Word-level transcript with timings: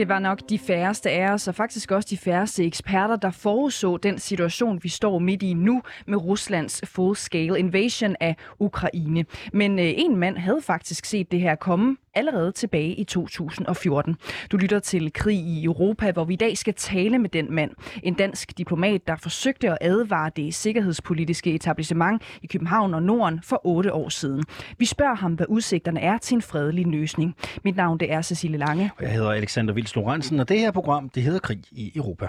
Det 0.00 0.08
var 0.08 0.18
nok 0.18 0.40
de 0.48 0.58
færreste 0.58 1.10
af 1.10 1.30
os, 1.30 1.48
og 1.48 1.54
faktisk 1.54 1.90
også 1.90 2.08
de 2.10 2.16
færreste 2.16 2.64
eksperter, 2.64 3.16
der 3.16 3.30
forudså 3.30 3.96
den 3.96 4.18
situation, 4.18 4.80
vi 4.82 4.88
står 4.88 5.18
midt 5.18 5.42
i 5.42 5.54
nu 5.54 5.82
med 6.06 6.18
Ruslands 6.18 6.82
full-scale 6.84 7.58
invasion 7.58 8.16
af 8.20 8.36
Ukraine. 8.58 9.24
Men 9.52 9.78
øh, 9.78 9.92
en 9.96 10.16
mand 10.16 10.36
havde 10.36 10.62
faktisk 10.62 11.04
set 11.04 11.30
det 11.30 11.40
her 11.40 11.54
komme 11.54 11.96
allerede 12.14 12.52
tilbage 12.52 12.94
i 12.94 13.04
2014. 13.04 14.16
Du 14.52 14.56
lytter 14.56 14.78
til 14.78 15.12
Krig 15.12 15.38
i 15.38 15.64
Europa, 15.64 16.10
hvor 16.10 16.24
vi 16.24 16.32
i 16.32 16.36
dag 16.36 16.58
skal 16.58 16.74
tale 16.74 17.18
med 17.18 17.28
den 17.28 17.54
mand. 17.54 17.70
En 18.02 18.14
dansk 18.14 18.58
diplomat, 18.58 19.06
der 19.06 19.16
forsøgte 19.16 19.70
at 19.70 19.78
advare 19.80 20.30
det 20.36 20.54
sikkerhedspolitiske 20.54 21.54
etablissement 21.54 22.22
i 22.42 22.46
København 22.46 22.94
og 22.94 23.02
Norden 23.02 23.40
for 23.42 23.60
otte 23.64 23.92
år 23.92 24.08
siden. 24.08 24.44
Vi 24.78 24.84
spørger 24.84 25.16
ham, 25.16 25.34
hvad 25.34 25.46
udsigterne 25.48 26.00
er 26.00 26.18
til 26.18 26.34
en 26.34 26.42
fredelig 26.42 26.86
løsning. 26.86 27.36
Mit 27.64 27.76
navn 27.76 28.00
det 28.00 28.12
er 28.12 28.22
Cecilie 28.22 28.58
Lange. 28.58 28.90
Jeg 29.00 29.10
hedder 29.10 29.30
Alexander 29.30 29.74
Vils 29.74 29.96
Lorentzen, 29.96 30.40
og 30.40 30.48
det 30.48 30.58
her 30.58 30.70
program 30.70 31.08
det 31.08 31.22
hedder 31.22 31.38
Krig 31.38 31.60
i 31.72 31.92
Europa. 31.96 32.28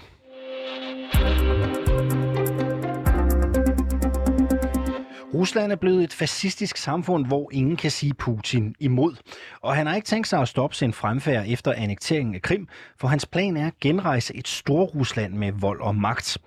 Rusland 5.34 5.71
er 5.71 5.76
blevet 5.76 6.03
et 6.03 6.13
fascistisk 6.13 6.77
samfund, 6.77 7.26
hvor 7.26 7.49
ingen 7.53 7.76
kan 7.76 7.91
sige 7.91 8.13
Putin 8.13 8.76
imod. 8.80 9.16
Og 9.62 9.76
han 9.76 9.88
har 9.88 9.95
ikke 9.95 10.05
tænkt 10.05 10.27
sig 10.27 10.41
at 10.41 10.48
stoppe 10.48 10.76
sin 10.76 10.94
fremfærd 10.94 11.45
efter 11.48 11.73
annekteringen 11.77 12.35
af 12.35 12.41
Krim, 12.41 12.68
for 12.99 13.07
hans 13.07 13.26
plan 13.26 13.57
er 13.57 13.68
at 13.68 13.79
genrejse 13.82 14.35
et 14.35 14.48
stort 14.48 14.90
Rusland 14.96 15.34
med 15.34 15.52
vold 15.52 15.82
og 15.82 15.96
magt. 15.96 16.37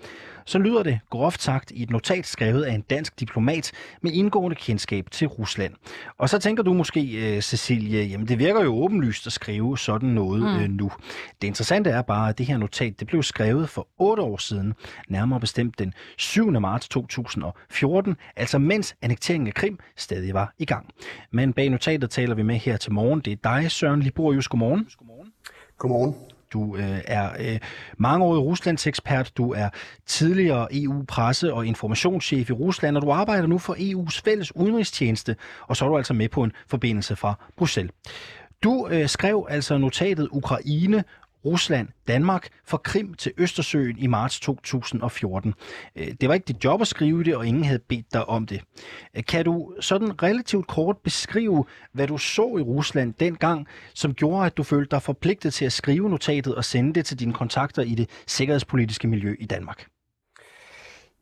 Så 0.44 0.58
lyder 0.58 0.82
det 0.82 1.00
groft 1.10 1.42
sagt 1.42 1.70
i 1.70 1.82
et 1.82 1.90
notat 1.90 2.26
skrevet 2.26 2.62
af 2.62 2.74
en 2.74 2.80
dansk 2.80 3.20
diplomat 3.20 3.72
med 4.02 4.12
indgående 4.12 4.56
kendskab 4.56 5.10
til 5.10 5.28
Rusland. 5.28 5.74
Og 6.18 6.28
så 6.28 6.38
tænker 6.38 6.62
du 6.62 6.72
måske, 6.72 7.42
Cecilie, 7.42 8.04
jamen 8.04 8.28
det 8.28 8.38
virker 8.38 8.62
jo 8.62 8.74
åbenlyst 8.74 9.26
at 9.26 9.32
skrive 9.32 9.78
sådan 9.78 10.08
noget 10.08 10.70
mm. 10.70 10.76
nu. 10.76 10.92
Det 11.42 11.48
interessante 11.48 11.90
er 11.90 12.02
bare, 12.02 12.28
at 12.28 12.38
det 12.38 12.46
her 12.46 12.58
notat 12.58 13.00
det 13.00 13.06
blev 13.06 13.22
skrevet 13.22 13.68
for 13.68 13.88
otte 13.98 14.22
år 14.22 14.36
siden, 14.36 14.74
nærmere 15.08 15.40
bestemt 15.40 15.78
den 15.78 15.94
7. 16.18 16.50
marts 16.50 16.88
2014, 16.88 18.16
altså 18.36 18.58
mens 18.58 18.96
annekteringen 19.02 19.46
af 19.46 19.54
Krim 19.54 19.78
stadig 19.96 20.34
var 20.34 20.54
i 20.58 20.64
gang. 20.64 20.90
Men 21.30 21.52
bag 21.52 21.70
notatet 21.70 22.10
taler 22.10 22.34
vi 22.34 22.42
med 22.42 22.56
her 22.56 22.76
til 22.76 22.92
morgen. 22.92 23.20
Det 23.20 23.32
er 23.32 23.36
dig, 23.60 23.70
Søren 23.70 24.00
Liborius. 24.00 24.48
Godmorgen. 24.48 24.88
Godmorgen. 24.98 25.32
Godmorgen. 25.78 26.33
Du 26.54 26.76
øh, 26.76 27.00
er 27.04 27.30
øh, 27.38 27.58
mangeårig 27.98 28.42
Ruslands 28.42 28.86
ekspert, 28.86 29.32
du 29.36 29.52
er 29.52 29.68
tidligere 30.06 30.68
EU-presse- 30.72 31.52
og 31.52 31.66
informationschef 31.66 32.50
i 32.50 32.52
Rusland, 32.52 32.96
og 32.96 33.02
du 33.02 33.10
arbejder 33.10 33.46
nu 33.46 33.58
for 33.58 33.74
EU's 33.74 34.22
fælles 34.24 34.56
udenrigstjeneste, 34.56 35.36
og 35.66 35.76
så 35.76 35.84
er 35.84 35.88
du 35.88 35.96
altså 35.96 36.14
med 36.14 36.28
på 36.28 36.42
en 36.42 36.52
forbindelse 36.68 37.16
fra 37.16 37.34
Bruxelles. 37.56 37.92
Du 38.62 38.88
øh, 38.90 39.08
skrev 39.08 39.46
altså 39.50 39.78
notatet 39.78 40.28
Ukraine 40.30 41.04
Rusland, 41.44 41.88
Danmark 42.08 42.48
fra 42.66 42.76
Krim 42.76 43.14
til 43.14 43.32
Østersøen 43.38 43.98
i 43.98 44.06
marts 44.06 44.40
2014. 44.40 45.54
Øh, 45.96 46.08
det 46.20 46.28
var 46.28 46.34
ikke 46.34 46.44
dit 46.44 46.64
job 46.64 46.80
at 46.80 46.86
skrive 46.86 47.24
det, 47.24 47.36
og 47.36 47.46
ingen 47.46 47.64
havde 47.64 47.78
bedt 47.78 48.12
dig 48.12 48.28
om 48.28 48.46
det. 48.46 48.60
Øh, 49.16 49.24
kan 49.24 49.44
du 49.44 49.74
sådan 49.80 50.22
relativt 50.22 50.66
kort 50.66 50.96
beskrive, 50.98 51.64
hvad 51.92 52.06
du 52.06 52.18
så 52.18 52.42
i 52.42 52.62
Rusland 52.62 53.14
dengang, 53.20 53.66
som 53.94 54.14
gjorde, 54.14 54.46
at 54.46 54.56
du 54.56 54.62
følte 54.62 54.90
dig 54.90 55.02
forpligtet 55.02 55.54
til 55.54 55.64
at 55.64 55.72
skrive 55.72 56.10
notatet 56.10 56.54
og 56.54 56.64
sende 56.64 56.92
det 56.92 57.06
til 57.06 57.18
dine 57.18 57.32
kontakter 57.32 57.82
i 57.82 57.94
det 57.94 58.10
sikkerhedspolitiske 58.26 59.08
miljø 59.08 59.36
i 59.40 59.46
Danmark? 59.46 59.93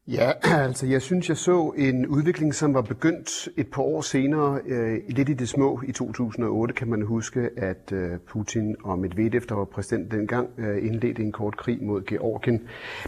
Ja, 0.09 0.31
altså 0.69 0.87
jeg 0.87 1.03
synes, 1.03 1.29
jeg 1.29 1.37
så 1.37 1.75
en 1.77 2.07
udvikling, 2.07 2.55
som 2.55 2.75
var 2.75 2.83
begyndt 2.83 3.49
et 3.57 3.67
par 3.71 3.83
år 3.83 4.01
senere, 4.01 4.61
øh, 4.67 4.99
lidt 5.09 5.29
i 5.29 5.35
det 5.35 5.49
små. 5.49 5.83
I 5.87 5.93
2008 5.93 6.75
kan 6.75 6.89
man 6.89 7.03
huske, 7.03 7.51
at 7.57 7.93
øh, 7.93 8.19
Putin 8.29 8.77
og 8.85 8.99
Medvedev, 8.99 9.41
der 9.49 9.55
var 9.55 9.65
præsident 9.65 10.11
dengang, 10.11 10.49
øh, 10.59 10.87
indledte 10.87 11.23
en 11.23 11.33
kort 11.33 11.57
krig 11.57 11.83
mod 11.83 12.03
Georgien. 12.07 12.61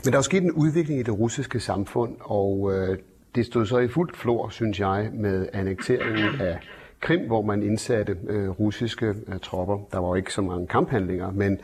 Men 0.04 0.12
der 0.12 0.18
er 0.18 0.22
sket 0.22 0.42
en 0.42 0.52
udvikling 0.52 1.00
i 1.00 1.02
det 1.02 1.18
russiske 1.18 1.60
samfund, 1.60 2.16
og 2.20 2.72
øh, 2.74 2.98
det 3.34 3.46
stod 3.46 3.66
så 3.66 3.78
i 3.78 3.88
fuldt 3.88 4.16
flor, 4.16 4.48
synes 4.48 4.80
jeg, 4.80 5.10
med 5.14 5.48
annekteringen 5.52 6.40
af 6.40 6.58
Krim, 7.00 7.26
hvor 7.26 7.42
man 7.42 7.62
indsatte 7.62 8.16
øh, 8.28 8.48
russiske 8.50 9.06
øh, 9.06 9.38
tropper. 9.42 9.78
Der 9.92 9.98
var 9.98 10.08
jo 10.08 10.14
ikke 10.14 10.32
så 10.32 10.42
mange 10.42 10.66
kamphandlinger, 10.66 11.30
men 11.30 11.60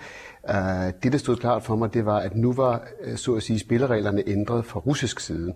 Øh, 0.49 0.93
det, 1.03 1.13
der 1.13 1.19
stod 1.19 1.37
klart 1.37 1.63
for 1.63 1.77
mig, 1.77 1.95
det 1.95 2.07
var, 2.07 2.19
at 2.19 2.37
nu 2.37 2.53
var, 2.53 2.83
øh, 3.05 3.17
så 3.17 3.35
at 3.35 3.43
sige, 3.43 3.59
spillereglerne 3.59 4.23
ændret 4.27 4.65
fra 4.65 4.81
russisk 4.81 5.21
side. 5.21 5.55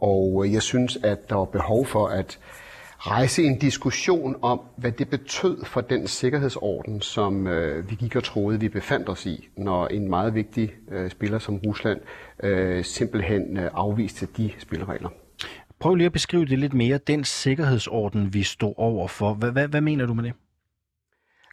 Og 0.00 0.44
øh, 0.44 0.52
jeg 0.52 0.62
synes, 0.62 0.98
at 1.02 1.30
der 1.30 1.36
var 1.36 1.44
behov 1.44 1.86
for 1.86 2.06
at 2.06 2.38
rejse 2.98 3.42
en 3.42 3.58
diskussion 3.58 4.36
om, 4.42 4.60
hvad 4.76 4.92
det 4.92 5.10
betød 5.10 5.64
for 5.64 5.80
den 5.80 6.06
sikkerhedsorden, 6.06 7.00
som 7.00 7.46
øh, 7.46 7.90
vi 7.90 7.94
gik 7.94 8.16
og 8.16 8.24
troede, 8.24 8.60
vi 8.60 8.68
befandt 8.68 9.08
os 9.08 9.26
i, 9.26 9.48
når 9.56 9.86
en 9.86 10.08
meget 10.08 10.34
vigtig 10.34 10.72
øh, 10.90 11.10
spiller 11.10 11.38
som 11.38 11.56
Rusland 11.66 12.00
øh, 12.42 12.84
simpelthen 12.84 13.56
øh, 13.56 13.70
afviste 13.74 14.28
de 14.36 14.50
spilleregler. 14.58 15.08
Prøv 15.78 15.94
lige 15.94 16.06
at 16.06 16.12
beskrive 16.12 16.44
det 16.44 16.58
lidt 16.58 16.74
mere, 16.74 16.98
den 16.98 17.24
sikkerhedsorden, 17.24 18.34
vi 18.34 18.42
stod 18.42 18.74
over 18.76 19.08
for. 19.08 19.34
Hvad, 19.34 19.50
hvad, 19.50 19.68
hvad 19.68 19.80
mener 19.80 20.06
du 20.06 20.14
med 20.14 20.24
det? 20.24 20.32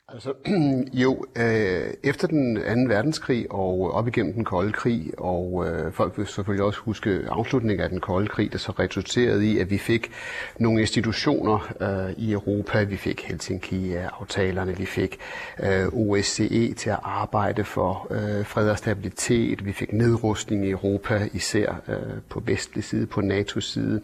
Altså, 0.07 0.33
jo, 1.03 1.25
øh, 1.35 1.93
efter 2.03 2.27
den 2.27 2.57
anden 2.57 2.89
verdenskrig 2.89 3.51
og 3.51 3.93
op 3.93 4.07
igennem 4.07 4.33
den 4.33 4.43
kolde 4.43 4.71
krig, 4.71 5.11
og 5.17 5.65
øh, 5.67 5.91
folk 5.91 6.17
vil 6.17 6.27
selvfølgelig 6.27 6.65
også 6.65 6.79
huske 6.79 7.21
afslutningen 7.29 7.83
af 7.83 7.89
den 7.89 7.99
kolde 7.99 8.27
krig, 8.27 8.51
der 8.51 8.57
så 8.57 8.71
resulterede 8.71 9.45
i, 9.45 9.59
at 9.59 9.69
vi 9.69 9.77
fik 9.77 10.11
nogle 10.59 10.81
institutioner 10.81 11.73
øh, 11.81 12.13
i 12.17 12.31
Europa. 12.31 12.83
Vi 12.83 12.97
fik 12.97 13.21
Helsinki-aftalerne, 13.21 14.77
vi 14.77 14.85
fik 14.85 15.19
øh, 15.63 15.87
OSCE 15.93 16.73
til 16.73 16.89
at 16.89 16.99
arbejde 17.03 17.63
for 17.63 18.07
øh, 18.11 18.45
fred 18.45 18.69
og 18.69 18.77
stabilitet, 18.77 19.65
vi 19.65 19.71
fik 19.71 19.93
nedrustning 19.93 20.65
i 20.65 20.69
Europa, 20.69 21.27
især 21.33 21.81
øh, 21.87 22.21
på 22.29 22.43
vestlig 22.45 22.83
side, 22.83 23.05
på 23.05 23.21
NATO's 23.21 23.61
side, 23.61 24.01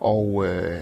og 0.00 0.46
øh, 0.46 0.80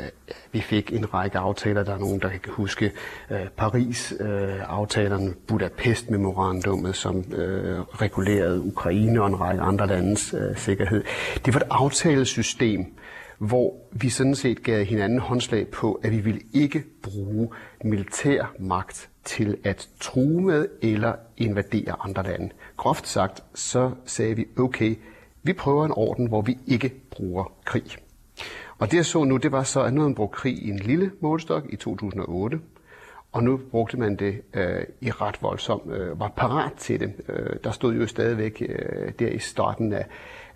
vi 0.52 0.60
fik 0.60 0.92
en 0.92 1.14
række 1.14 1.38
aftaler, 1.38 1.84
der 1.84 1.94
er 1.94 1.98
nogen, 1.98 2.20
der 2.20 2.28
kan 2.28 2.52
huske 2.52 2.92
øh, 3.30 3.48
Paris, 3.56 4.14
øh, 4.20 4.51
Øh, 4.52 4.60
aftalerne, 4.68 5.34
Budapest-memorandummet, 5.46 6.96
som 6.96 7.24
øh, 7.32 7.80
regulerede 7.80 8.60
Ukraine 8.60 9.22
og 9.22 9.26
en 9.26 9.40
række 9.40 9.62
andre 9.62 9.86
landes 9.86 10.34
øh, 10.34 10.56
sikkerhed. 10.56 11.04
Det 11.44 11.54
var 11.54 11.60
et 11.60 11.66
aftalesystem, 11.70 12.86
hvor 13.38 13.74
vi 13.92 14.08
sådan 14.08 14.34
set 14.34 14.62
gav 14.62 14.84
hinanden 14.84 15.18
håndslag 15.18 15.68
på, 15.68 16.00
at 16.02 16.12
vi 16.12 16.18
ville 16.18 16.40
ikke 16.52 16.84
bruge 17.02 17.48
militær 17.84 18.54
magt 18.58 19.08
til 19.24 19.56
at 19.64 19.88
true 20.00 20.40
med 20.40 20.68
eller 20.82 21.14
invadere 21.36 21.96
andre 22.00 22.22
lande. 22.22 22.50
Groft 22.76 23.08
sagt, 23.08 23.42
så 23.54 23.90
sagde 24.06 24.36
vi, 24.36 24.46
okay, 24.58 24.94
vi 25.42 25.52
prøver 25.52 25.84
en 25.84 25.92
orden, 25.96 26.26
hvor 26.26 26.42
vi 26.42 26.58
ikke 26.66 26.92
bruger 27.10 27.52
krig. 27.64 27.96
Og 28.78 28.90
det 28.90 28.96
jeg 28.96 29.06
så 29.06 29.24
nu, 29.24 29.36
det 29.36 29.52
var 29.52 29.62
så, 29.62 29.82
at 29.82 29.94
nu 29.94 30.00
havde 30.00 30.08
man 30.08 30.14
brugt 30.14 30.32
krig 30.32 30.62
i 30.62 30.70
en 30.70 30.78
lille 30.78 31.10
målestok 31.20 31.64
i 31.70 31.76
2008, 31.76 32.60
og 33.32 33.44
nu 33.44 33.60
brugte 33.70 33.96
man 33.96 34.16
det 34.16 34.42
øh, 34.54 34.84
i 35.00 35.10
ret 35.10 35.42
voldsomt, 35.42 35.92
øh, 35.92 36.20
var 36.20 36.28
parat 36.36 36.72
til 36.72 37.00
det. 37.00 37.12
Øh, 37.28 37.56
der 37.64 37.70
stod 37.70 37.94
jo 37.94 38.06
stadigvæk 38.06 38.62
øh, 38.68 39.12
der 39.18 39.28
i 39.28 39.38
starten 39.38 39.92
af 39.92 40.06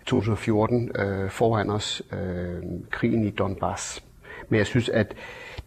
2014 0.05 0.91
øh, 0.95 1.29
foran 1.29 1.69
os 1.69 2.01
øh, 2.11 2.63
krigen 2.91 3.23
i 3.23 3.29
Donbass. 3.29 4.03
Men 4.49 4.57
jeg 4.57 4.65
synes, 4.65 4.89
at 4.89 5.13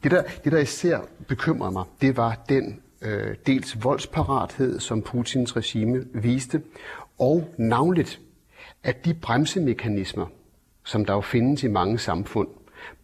det 0.03 0.10
der, 0.10 0.22
det 0.44 0.53
der 0.53 0.59
især 0.59 0.98
bekymrede 1.28 1.72
mig, 1.72 1.84
det 2.00 2.16
var 2.16 2.44
den 2.48 2.80
øh, 3.03 3.34
dels 3.47 3.84
voldsparathed, 3.84 4.80
som 4.80 5.03
Putins 5.03 5.57
regime 5.57 6.04
viste, 6.15 6.62
og 7.18 7.54
navnligt, 7.57 8.21
at 8.84 9.04
de 9.04 9.15
bremsemekanismer, 9.15 10.27
som 10.84 11.04
der 11.04 11.15
jo 11.15 11.21
findes 11.21 11.62
i 11.62 11.68
mange 11.68 11.98
samfund, 11.98 12.48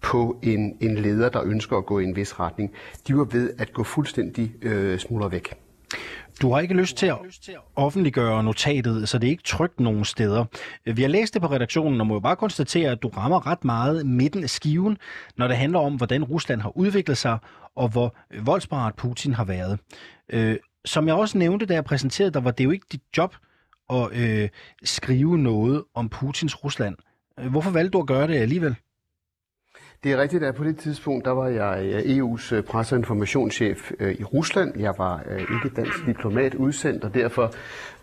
på 0.00 0.38
en, 0.42 0.76
en 0.80 0.94
leder, 0.98 1.28
der 1.28 1.42
ønsker 1.44 1.76
at 1.76 1.86
gå 1.86 1.98
i 1.98 2.04
en 2.04 2.16
vis 2.16 2.40
retning, 2.40 2.72
de 3.08 3.16
var 3.16 3.24
ved 3.24 3.52
at 3.58 3.72
gå 3.72 3.84
fuldstændig 3.84 4.52
øh, 4.62 4.98
smuldre 4.98 5.32
væk. 5.32 5.54
Du 6.42 6.52
har 6.52 6.60
ikke 6.60 6.74
lyst 6.74 6.96
til 6.96 7.06
at 7.06 7.18
offentliggøre 7.76 8.44
notatet, 8.44 9.08
så 9.08 9.18
det 9.18 9.26
er 9.26 9.30
ikke 9.30 9.42
trygt 9.42 9.80
nogen 9.80 10.04
steder. 10.04 10.44
Vi 10.84 11.02
har 11.02 11.08
læst 11.08 11.34
det 11.34 11.42
på 11.42 11.48
redaktionen, 11.48 12.00
og 12.00 12.06
må 12.06 12.14
jo 12.14 12.20
bare 12.20 12.36
konstatere, 12.36 12.90
at 12.90 13.02
du 13.02 13.08
rammer 13.08 13.46
ret 13.46 13.64
meget 13.64 14.06
midten 14.06 14.42
af 14.42 14.50
skiven, 14.50 14.98
når 15.36 15.48
det 15.48 15.56
handler 15.56 15.78
om, 15.78 15.96
hvordan 15.96 16.24
Rusland 16.24 16.60
har 16.60 16.76
udviklet 16.76 17.18
sig, 17.18 17.38
og 17.76 17.88
hvor 17.88 18.16
øh, 18.30 18.46
voldsparat 18.46 18.94
Putin 18.94 19.32
har 19.32 19.44
været. 19.44 19.78
Øh, 20.32 20.56
som 20.84 21.06
jeg 21.06 21.14
også 21.14 21.38
nævnte, 21.38 21.66
da 21.66 21.74
jeg 21.74 21.84
præsenterede 21.84 22.30
dig, 22.30 22.44
var 22.44 22.50
det 22.50 22.64
jo 22.64 22.70
ikke 22.70 22.86
dit 22.92 23.02
job 23.16 23.34
at 23.90 24.08
øh, 24.12 24.48
skrive 24.84 25.38
noget 25.38 25.84
om 25.94 26.08
Putins 26.08 26.64
Rusland. 26.64 26.96
Øh, 27.40 27.50
hvorfor 27.50 27.70
valgte 27.70 27.90
du 27.90 28.00
at 28.00 28.06
gøre 28.06 28.26
det 28.26 28.34
alligevel? 28.34 28.76
Det 30.04 30.12
er 30.12 30.16
rigtigt, 30.16 30.44
at 30.44 30.54
på 30.54 30.64
det 30.64 30.76
tidspunkt, 30.76 31.24
der 31.24 31.30
var 31.30 31.48
jeg 31.48 32.02
EU's 32.04 32.52
øh, 32.52 32.58
øh 32.58 32.64
presse- 32.64 32.94
og 32.94 32.98
informationschef 32.98 33.92
øh, 34.00 34.14
i 34.14 34.24
Rusland. 34.24 34.80
Jeg 34.80 34.94
var 34.98 35.22
øh, 35.30 35.40
ikke 35.40 35.76
dansk 35.76 36.06
diplomat 36.06 36.54
udsendt, 36.54 37.04
og 37.04 37.14
derfor 37.14 37.54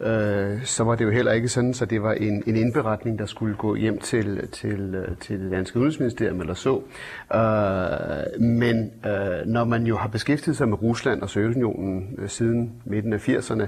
øh, 0.02 0.66
så 0.66 0.84
var 0.84 0.96
det 0.96 1.06
jo 1.06 1.10
heller 1.10 1.32
ikke 1.32 1.48
sådan, 1.48 1.74
så 1.74 1.86
det 1.86 2.04
var 2.04 2.14
en, 2.14 2.44
en 2.48 2.56
indberetning, 2.56 3.20
der 3.20 3.26
skulle 3.26 3.56
gå 3.56 3.76
hjem 3.76 3.98
til, 3.98 4.48
til, 4.52 5.06
til 5.22 5.40
det 5.40 5.52
danske 5.52 5.78
udenrigsministerium 5.80 6.42
eller 6.42 6.54
så. 6.54 6.82
Øh, 7.36 8.42
men 8.42 8.92
øh, 9.06 9.46
når 9.46 9.64
man 9.64 9.84
jo 9.84 9.98
har 9.98 10.08
beskæftiget 10.08 10.58
sig 10.58 10.70
med 10.70 10.82
Rusland 10.82 11.22
og 11.22 11.30
Sovjetunionen 11.30 12.16
øh, 12.18 12.30
siden 12.30 12.74
midten 12.86 13.14
af 13.14 13.30
80'erne, 13.30 13.68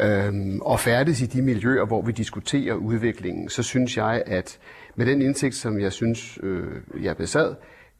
øh, 0.00 0.32
og 0.60 0.80
færdes 0.80 1.22
i 1.22 1.26
de 1.26 1.42
miljøer, 1.42 1.84
hvor 1.84 2.02
vi 2.02 2.12
diskuterer 2.12 2.74
udviklingen, 2.74 3.48
så 3.48 3.62
synes 3.62 3.96
jeg, 3.96 4.22
at 4.26 4.58
med 4.94 5.06
den 5.06 5.22
indsigt, 5.22 5.54
som 5.54 5.80
jeg 5.80 5.92
synes, 5.92 6.38
øh, 6.42 6.80
jeg 7.02 7.16
besad, 7.16 7.54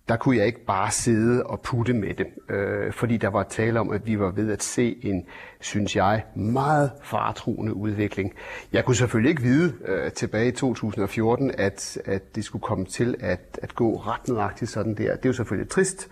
der 0.09 0.17
kunne 0.17 0.37
jeg 0.37 0.47
ikke 0.47 0.65
bare 0.65 0.91
sidde 0.91 1.47
og 1.47 1.61
putte 1.61 1.93
med 1.93 2.15
det, 2.15 2.27
øh, 2.51 2.93
fordi 2.93 3.17
der 3.17 3.29
var 3.29 3.43
tale 3.43 3.81
om, 3.81 3.91
at 3.91 4.07
vi 4.07 4.19
var 4.19 4.31
ved 4.31 4.53
at 4.53 4.63
se 4.63 4.99
en, 5.03 5.25
synes 5.61 5.97
jeg, 5.97 6.25
meget 6.37 6.91
fartruende 7.03 7.75
udvikling. 7.75 8.35
Jeg 8.73 8.85
kunne 8.85 8.97
selvfølgelig 8.97 9.31
ikke 9.31 9.43
vide 9.43 9.75
øh, 9.85 10.13
tilbage 10.13 10.49
i 10.49 10.53
2014, 10.53 11.51
at, 11.59 11.99
at 12.05 12.37
det 12.37 12.45
skulle 12.45 12.63
komme 12.63 12.85
til 12.85 13.17
at, 13.21 13.59
at 13.63 13.75
gå 13.75 13.97
ret 13.97 14.29
nøjagtigt 14.29 14.71
sådan 14.71 14.95
der. 14.95 15.17
Det 15.17 15.25
er 15.25 15.29
jo 15.29 15.33
selvfølgelig 15.33 15.71
trist, 15.71 16.09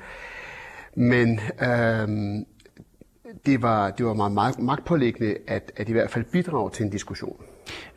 men 0.94 1.40
øh, 1.62 2.08
det 3.46 3.62
var, 3.62 3.90
det 3.90 4.06
var 4.06 4.14
meget 4.28 4.58
magtpålæggende 4.58 5.36
at, 5.46 5.72
at 5.76 5.88
i 5.88 5.92
hvert 5.92 6.10
fald 6.10 6.24
bidrage 6.24 6.70
til 6.70 6.84
en 6.84 6.90
diskussion. 6.90 7.44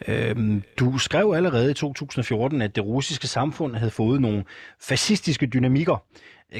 Øhm, 0.07 0.63
du 0.79 0.97
skrev 0.97 1.33
allerede 1.35 1.71
i 1.71 1.73
2014, 1.73 2.61
at 2.61 2.75
det 2.75 2.85
russiske 2.85 3.27
samfund 3.27 3.75
havde 3.75 3.91
fået 3.91 4.21
nogle 4.21 4.43
fascistiske 4.81 5.45
dynamikker. 5.45 6.03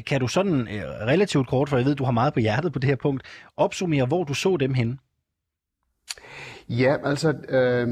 Kan 0.06 0.20
du 0.20 0.28
sådan 0.28 0.60
øh, 0.60 0.82
relativt 0.84 1.48
kort, 1.48 1.68
for 1.68 1.76
jeg 1.76 1.86
ved, 1.86 1.94
du 1.94 2.04
har 2.04 2.12
meget 2.12 2.34
på 2.34 2.40
hjertet 2.40 2.72
på 2.72 2.78
det 2.78 2.88
her 2.88 2.96
punkt, 2.96 3.22
opsummere, 3.56 4.06
hvor 4.06 4.24
du 4.24 4.34
så 4.34 4.56
dem 4.56 4.74
henne? 4.74 4.98
Ja, 6.68 6.96
altså, 7.04 7.34
øh, 7.48 7.88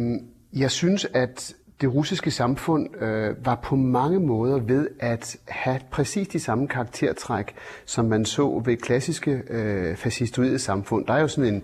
jeg 0.52 0.70
synes, 0.70 1.06
at 1.14 1.54
det 1.80 1.94
russiske 1.94 2.30
samfund 2.30 3.02
øh, 3.02 3.46
var 3.46 3.54
på 3.54 3.76
mange 3.76 4.20
måder 4.20 4.58
ved 4.58 4.88
at 5.00 5.36
have 5.48 5.80
præcis 5.90 6.28
de 6.28 6.40
samme 6.40 6.68
karaktertræk, 6.68 7.54
som 7.86 8.04
man 8.04 8.24
så 8.24 8.62
ved 8.64 8.76
klassiske 8.76 9.42
øh, 9.50 9.96
fascistoide 9.96 10.58
samfund. 10.58 11.06
Der 11.06 11.14
er 11.14 11.20
jo 11.20 11.28
sådan 11.28 11.54
en, 11.54 11.62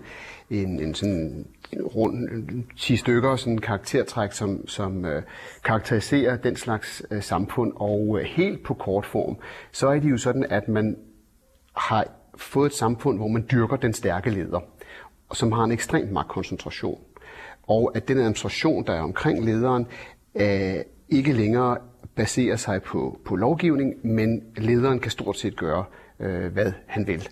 en, 0.49 0.79
en 0.79 0.95
sådan 0.95 1.45
rundt 1.95 2.31
10 2.77 2.95
stykker 2.95 3.35
sådan 3.35 3.57
karaktertræk, 3.57 4.31
som, 4.31 4.67
som 4.67 5.05
øh, 5.05 5.23
karakteriserer 5.63 6.37
den 6.37 6.55
slags 6.55 7.03
øh, 7.11 7.23
samfund. 7.23 7.73
Og 7.75 8.19
øh, 8.19 8.25
helt 8.25 8.63
på 8.63 8.73
kort 8.73 9.05
form, 9.05 9.37
så 9.71 9.87
er 9.87 9.99
det 9.99 10.11
jo 10.11 10.17
sådan, 10.17 10.45
at 10.49 10.67
man 10.67 10.97
har 11.75 12.07
fået 12.37 12.69
et 12.69 12.75
samfund, 12.75 13.17
hvor 13.17 13.27
man 13.27 13.45
dyrker 13.51 13.75
den 13.75 13.93
stærke 13.93 14.29
leder, 14.29 14.59
som 15.33 15.51
har 15.51 15.63
en 15.63 15.71
ekstrem 15.71 16.07
magtkoncentration. 16.07 16.99
Og 17.67 17.91
at 17.95 18.07
den 18.07 18.17
administration, 18.17 18.85
der 18.85 18.93
er 18.93 19.01
omkring 19.01 19.45
lederen, 19.45 19.87
øh, 20.35 20.75
ikke 21.09 21.33
længere 21.33 21.77
baserer 22.15 22.55
sig 22.55 22.83
på, 22.83 23.19
på 23.25 23.35
lovgivning, 23.35 24.07
men 24.07 24.43
lederen 24.57 24.99
kan 24.99 25.11
stort 25.11 25.37
set 25.37 25.55
gøre, 25.55 25.85
øh, 26.19 26.53
hvad 26.53 26.71
han 26.87 27.07
vil. 27.07 27.29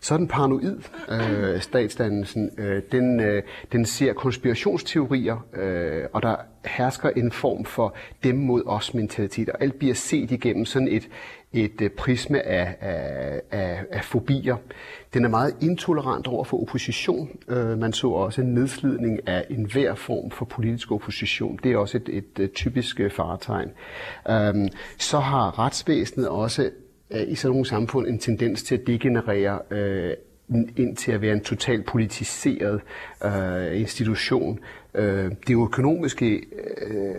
Så 0.00 0.14
er 0.14 0.18
den 0.18 0.28
paranoid, 0.28 0.78
øh, 1.10 1.60
statsdannelsen. 1.60 2.50
Øh, 2.58 2.82
den, 2.92 3.20
øh, 3.20 3.42
den 3.72 3.86
ser 3.86 4.12
konspirationsteorier, 4.12 5.46
øh, 5.54 6.04
og 6.12 6.22
der 6.22 6.36
hersker 6.64 7.10
en 7.10 7.32
form 7.32 7.64
for 7.64 7.94
dem 8.22 8.36
mod 8.36 8.62
os 8.66 8.94
mentalitet, 8.94 9.48
og 9.48 9.62
alt 9.62 9.78
bliver 9.78 9.94
set 9.94 10.30
igennem 10.30 10.64
sådan 10.64 10.88
et, 10.88 11.08
et 11.52 11.80
øh, 11.80 11.90
prisme 11.90 12.46
af, 12.46 12.76
af, 12.80 13.40
af, 13.50 13.84
af 13.92 14.04
fobier. 14.04 14.56
Den 15.14 15.24
er 15.24 15.28
meget 15.28 15.54
intolerant 15.60 16.26
over 16.26 16.44
for 16.44 16.62
opposition. 16.62 17.30
Øh, 17.48 17.78
man 17.78 17.92
så 17.92 18.08
også 18.08 18.40
en 18.40 18.54
nedslidning 18.54 19.28
af 19.28 19.46
enhver 19.50 19.94
form 19.94 20.30
for 20.30 20.44
politisk 20.44 20.92
opposition. 20.92 21.58
Det 21.62 21.72
er 21.72 21.76
også 21.76 21.96
et, 21.96 22.08
et, 22.08 22.44
et 22.44 22.52
typisk 22.52 23.00
øh, 23.00 23.10
faretegn. 23.10 23.70
Øh, 24.30 24.70
så 24.98 25.18
har 25.18 25.58
retsvæsenet 25.58 26.28
også 26.28 26.70
øh, 27.10 27.22
i 27.28 27.34
sådan 27.34 27.52
nogle 27.52 27.66
samfund 27.66 28.06
en 28.06 28.18
tendens 28.18 28.62
til 28.62 28.74
at 28.74 28.86
degenerere 28.86 29.58
øh, 29.70 30.14
ind 30.76 30.96
til 30.96 31.12
at 31.12 31.20
være 31.20 31.32
en 31.32 31.40
totalt 31.40 31.86
politiseret 31.86 32.80
øh, 33.24 33.80
institution. 33.80 34.58
Øh, 34.94 35.32
det 35.46 35.54
økonomiske 35.54 36.36
øh, 36.36 37.14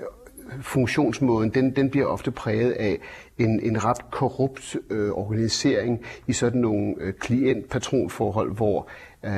funktionsmåden, 0.61 1.49
den, 1.49 1.75
den 1.75 1.89
bliver 1.89 2.05
ofte 2.05 2.31
præget 2.31 2.71
af 2.71 2.99
en, 3.37 3.59
en 3.59 3.85
ret 3.85 4.11
korrupt 4.11 4.75
øh, 4.89 5.11
organisering 5.11 6.01
i 6.27 6.33
sådan 6.33 6.61
nogle 6.61 6.95
øh, 6.99 7.13
klient-patronforhold, 7.13 8.55
hvor 8.55 8.89
øh, 9.25 9.31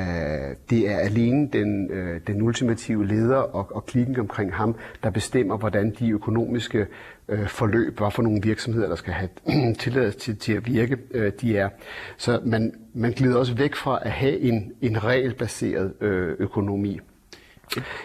det 0.70 0.88
er 0.88 0.98
alene 0.98 1.48
den, 1.52 1.90
øh, 1.90 2.20
den 2.26 2.42
ultimative 2.42 3.06
leder 3.06 3.36
og, 3.36 3.76
og 3.76 3.86
klikken 3.86 4.20
omkring 4.20 4.54
ham, 4.54 4.74
der 5.02 5.10
bestemmer, 5.10 5.56
hvordan 5.56 5.96
de 5.98 6.10
økonomiske 6.10 6.86
øh, 7.28 7.48
forløb, 7.48 7.98
hvad 7.98 8.10
for 8.10 8.22
nogle 8.22 8.42
virksomheder, 8.42 8.88
der 8.88 8.96
skal 8.96 9.12
have 9.12 9.28
tilladelse 9.80 10.18
til, 10.18 10.36
til 10.36 10.52
at 10.52 10.66
virke, 10.66 10.96
øh, 11.10 11.32
de 11.40 11.56
er. 11.56 11.68
Så 12.16 12.40
man, 12.44 12.74
man 12.94 13.12
glider 13.12 13.36
også 13.36 13.54
væk 13.54 13.74
fra 13.74 13.98
at 14.02 14.10
have 14.10 14.38
en, 14.38 14.72
en 14.80 15.04
regelbaseret 15.04 15.92
øh, 16.00 16.36
økonomi. 16.38 17.00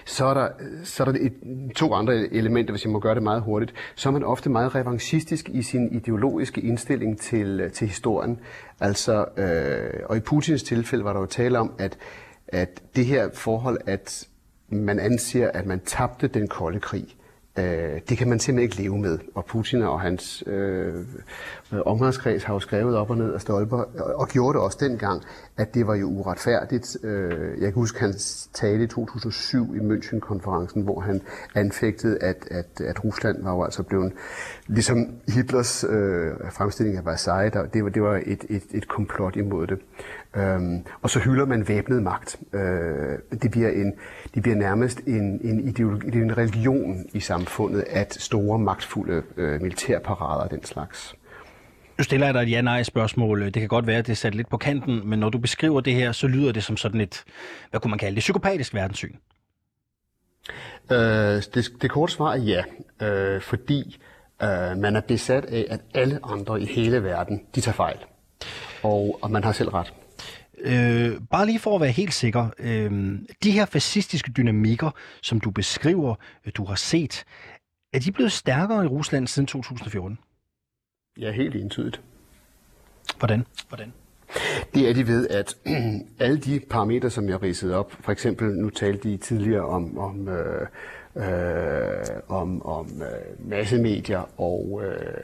Så 0.06 0.26
er 0.26 0.34
der, 0.34 0.50
så 0.84 1.04
er 1.04 1.12
der 1.12 1.20
et, 1.22 1.34
to 1.76 1.94
andre 1.94 2.16
elementer, 2.16 2.72
hvis 2.74 2.86
jeg 2.86 2.92
må 2.92 3.00
gøre 3.00 3.16
det 3.16 3.24
meget 3.24 3.42
hurtigt. 3.42 3.74
Så 3.96 4.10
er 4.10 4.14
man 4.14 4.24
ofte 4.24 4.50
meget 4.50 4.76
revanchistisk 4.76 5.50
i 5.50 5.62
sin 5.62 5.96
ideologiske 5.96 6.62
indstilling 6.62 7.20
til, 7.20 7.60
øh, 7.60 7.72
til 7.72 7.88
historien. 7.88 8.40
Altså, 8.80 9.26
øh, 9.38 10.00
og 10.06 10.18
i 10.18 10.20
Putins 10.20 10.64
tilfælde 10.64 11.04
var 11.04 11.14
der 11.14 11.20
jo 11.20 11.26
tale 11.26 11.60
om, 11.60 11.74
at, 11.78 11.98
at 12.48 12.82
det 12.96 13.06
her 13.06 13.30
forhold, 13.34 13.78
at 13.86 14.28
man 14.70 15.00
anser, 15.00 15.52
at 15.52 15.66
man 15.66 15.80
tabte 15.80 16.28
den 16.28 16.48
kolde 16.48 16.80
krig, 16.80 17.16
Øh, 17.58 18.02
det 18.10 18.18
kan 18.18 18.30
man 18.30 18.40
simpelthen 18.40 18.60
ikke 18.60 18.82
leve 18.82 18.98
med. 18.98 19.20
Og 19.36 19.46
Putin 19.46 19.82
og 19.82 20.02
hans 20.02 20.44
øh, 20.48 20.96
øh, 21.74 21.80
omgangskreds 21.86 22.44
har 22.44 22.54
jo 22.54 22.60
skrevet 22.60 22.98
op 22.98 23.10
og 23.10 23.18
ned 23.18 23.34
af 23.34 23.42
stolper, 23.42 23.78
og, 23.78 24.16
og 24.16 24.28
gjorde 24.28 24.54
det 24.54 24.64
også 24.64 24.78
dengang, 24.82 25.24
at 25.58 25.74
det 25.74 25.88
var 25.88 25.96
jo 25.96 26.08
uretfærdigt. 26.08 26.98
Øh, 27.04 27.62
jeg 27.62 27.68
kan 27.68 27.74
huske 27.74 28.00
hans 28.00 28.50
tale 28.54 28.84
i 28.84 28.88
2007 28.88 29.76
i 29.76 29.80
München-konferencen, 29.80 30.82
hvor 30.82 31.00
han 31.00 31.22
anfægtede, 31.56 32.24
at, 32.24 32.48
at, 32.52 32.82
at 32.82 33.04
Rusland 33.04 33.44
var 33.44 33.54
jo 33.54 33.64
altså 33.64 33.84
blevet, 33.84 34.14
ligesom 34.68 35.08
Hitlers 35.28 35.84
øh, 35.84 36.32
fremstilling 36.52 36.98
af 36.98 37.06
Versailles, 37.06 37.54
der, 37.54 37.66
det 37.66 37.84
var, 37.84 37.90
det 37.90 38.02
var 38.02 38.22
et, 38.26 38.46
et, 38.50 38.64
et 38.72 38.88
komplot 38.88 39.36
imod 39.36 39.68
det. 39.68 39.80
Øhm, 40.36 40.86
og 41.02 41.10
så 41.10 41.20
hylder 41.20 41.46
man 41.46 41.68
væbnet 41.68 42.04
magt. 42.04 42.40
Øh, 42.54 43.40
det, 43.42 43.52
bliver 43.52 43.70
en, 43.70 43.94
det 44.34 44.42
bliver 44.42 44.56
nærmest 44.56 45.00
en, 45.00 45.40
en, 45.44 45.68
ideologi, 45.68 46.18
en 46.18 46.38
religion 46.38 47.06
i 47.14 47.20
samfundet, 47.20 47.86
at 47.90 48.14
store, 48.14 48.60
magtfulde 48.60 49.24
øh, 49.38 49.62
militærparader 49.62 50.44
og 50.44 50.52
den 50.52 50.64
slags. 50.64 51.16
Nu 51.98 52.04
stiller 52.04 52.28
jeg 52.28 52.34
dig 52.34 52.42
et 52.42 52.52
ja-nej-spørgsmål. 52.52 53.46
Det 53.46 53.54
kan 53.54 53.68
godt 53.68 53.88
være, 53.88 53.98
at 53.98 54.08
det 54.08 54.12
er 54.12 54.16
sat 54.16 54.36
lidt 54.36 54.50
på 54.50 54.58
kanten, 54.58 55.10
men 55.10 55.20
når 55.20 55.30
du 55.30 55.38
beskriver 55.38 55.82
det 55.82 55.94
her, 55.94 56.12
så 56.12 56.28
lyder 56.28 56.52
det 56.52 56.64
som 56.64 56.78
sådan 56.78 57.02
et, 57.02 57.24
hvad 57.70 57.80
kunne 57.80 57.90
man 57.90 58.00
kalde 58.00 58.16
det, 58.16 58.22
psykopatisk 58.22 58.74
verdenssyn. 58.74 59.16
Øh, 60.92 60.98
det, 61.54 61.70
det 61.82 61.92
korte 61.92 62.14
svar 62.14 62.34
er 62.34 62.38
ja, 62.38 62.64
øh, 63.02 63.42
fordi 63.42 63.98
øh, 64.44 64.78
man 64.78 64.96
er 64.96 65.02
besat 65.02 65.46
af, 65.46 65.66
at 65.70 65.80
alle 65.94 66.20
andre 66.24 66.62
i 66.62 66.66
hele 66.66 67.04
verden, 67.04 67.42
de 67.56 67.62
tager 67.62 67.76
fejl. 67.76 67.98
Og, 68.84 69.20
og 69.22 69.32
man 69.32 69.44
har 69.44 69.52
selv 69.52 69.70
ret. 69.70 69.94
Øh, 70.60 71.22
bare 71.30 71.46
lige 71.46 71.60
for 71.60 71.76
at 71.76 71.82
være 71.82 71.92
helt 71.92 72.14
sikker. 72.14 72.50
Øh, 72.60 73.20
de 73.44 73.52
her 73.52 73.66
fascistiske 73.66 74.32
dynamikker, 74.32 74.92
som 75.22 75.40
du 75.40 75.52
beskriver, 75.52 76.16
øh, 76.46 76.52
du 76.56 76.66
har 76.66 76.76
set, 76.76 77.24
er 77.94 78.00
de 78.00 78.12
blevet 78.12 78.32
stærkere 78.32 78.84
i 78.84 78.88
Rusland 78.88 79.28
siden 79.28 79.48
2014? 79.48 80.20
Ja, 81.20 81.32
helt 81.32 81.56
entydigt. 81.56 82.02
Hvordan? 83.18 83.46
Hvordan? 83.68 83.94
Det 84.74 84.90
er 84.90 84.94
de 84.94 85.08
ved, 85.08 85.28
at 85.28 85.58
alle 86.20 86.38
de 86.38 86.60
parametre, 86.70 87.10
som 87.10 87.30
jeg 87.30 87.42
ridsede 87.42 87.76
op, 87.76 87.92
for 87.92 88.12
eksempel, 88.12 88.48
nu 88.48 88.70
talte 88.70 89.10
de 89.10 89.18
tidligere 89.18 89.66
om, 89.66 89.98
om, 89.98 90.28
øh, 90.28 90.68
øh, 91.16 92.06
om, 92.28 92.66
om 92.66 93.02
øh, 93.02 93.50
massemedier 93.50 94.40
og 94.42 94.82
øh, 94.86 95.24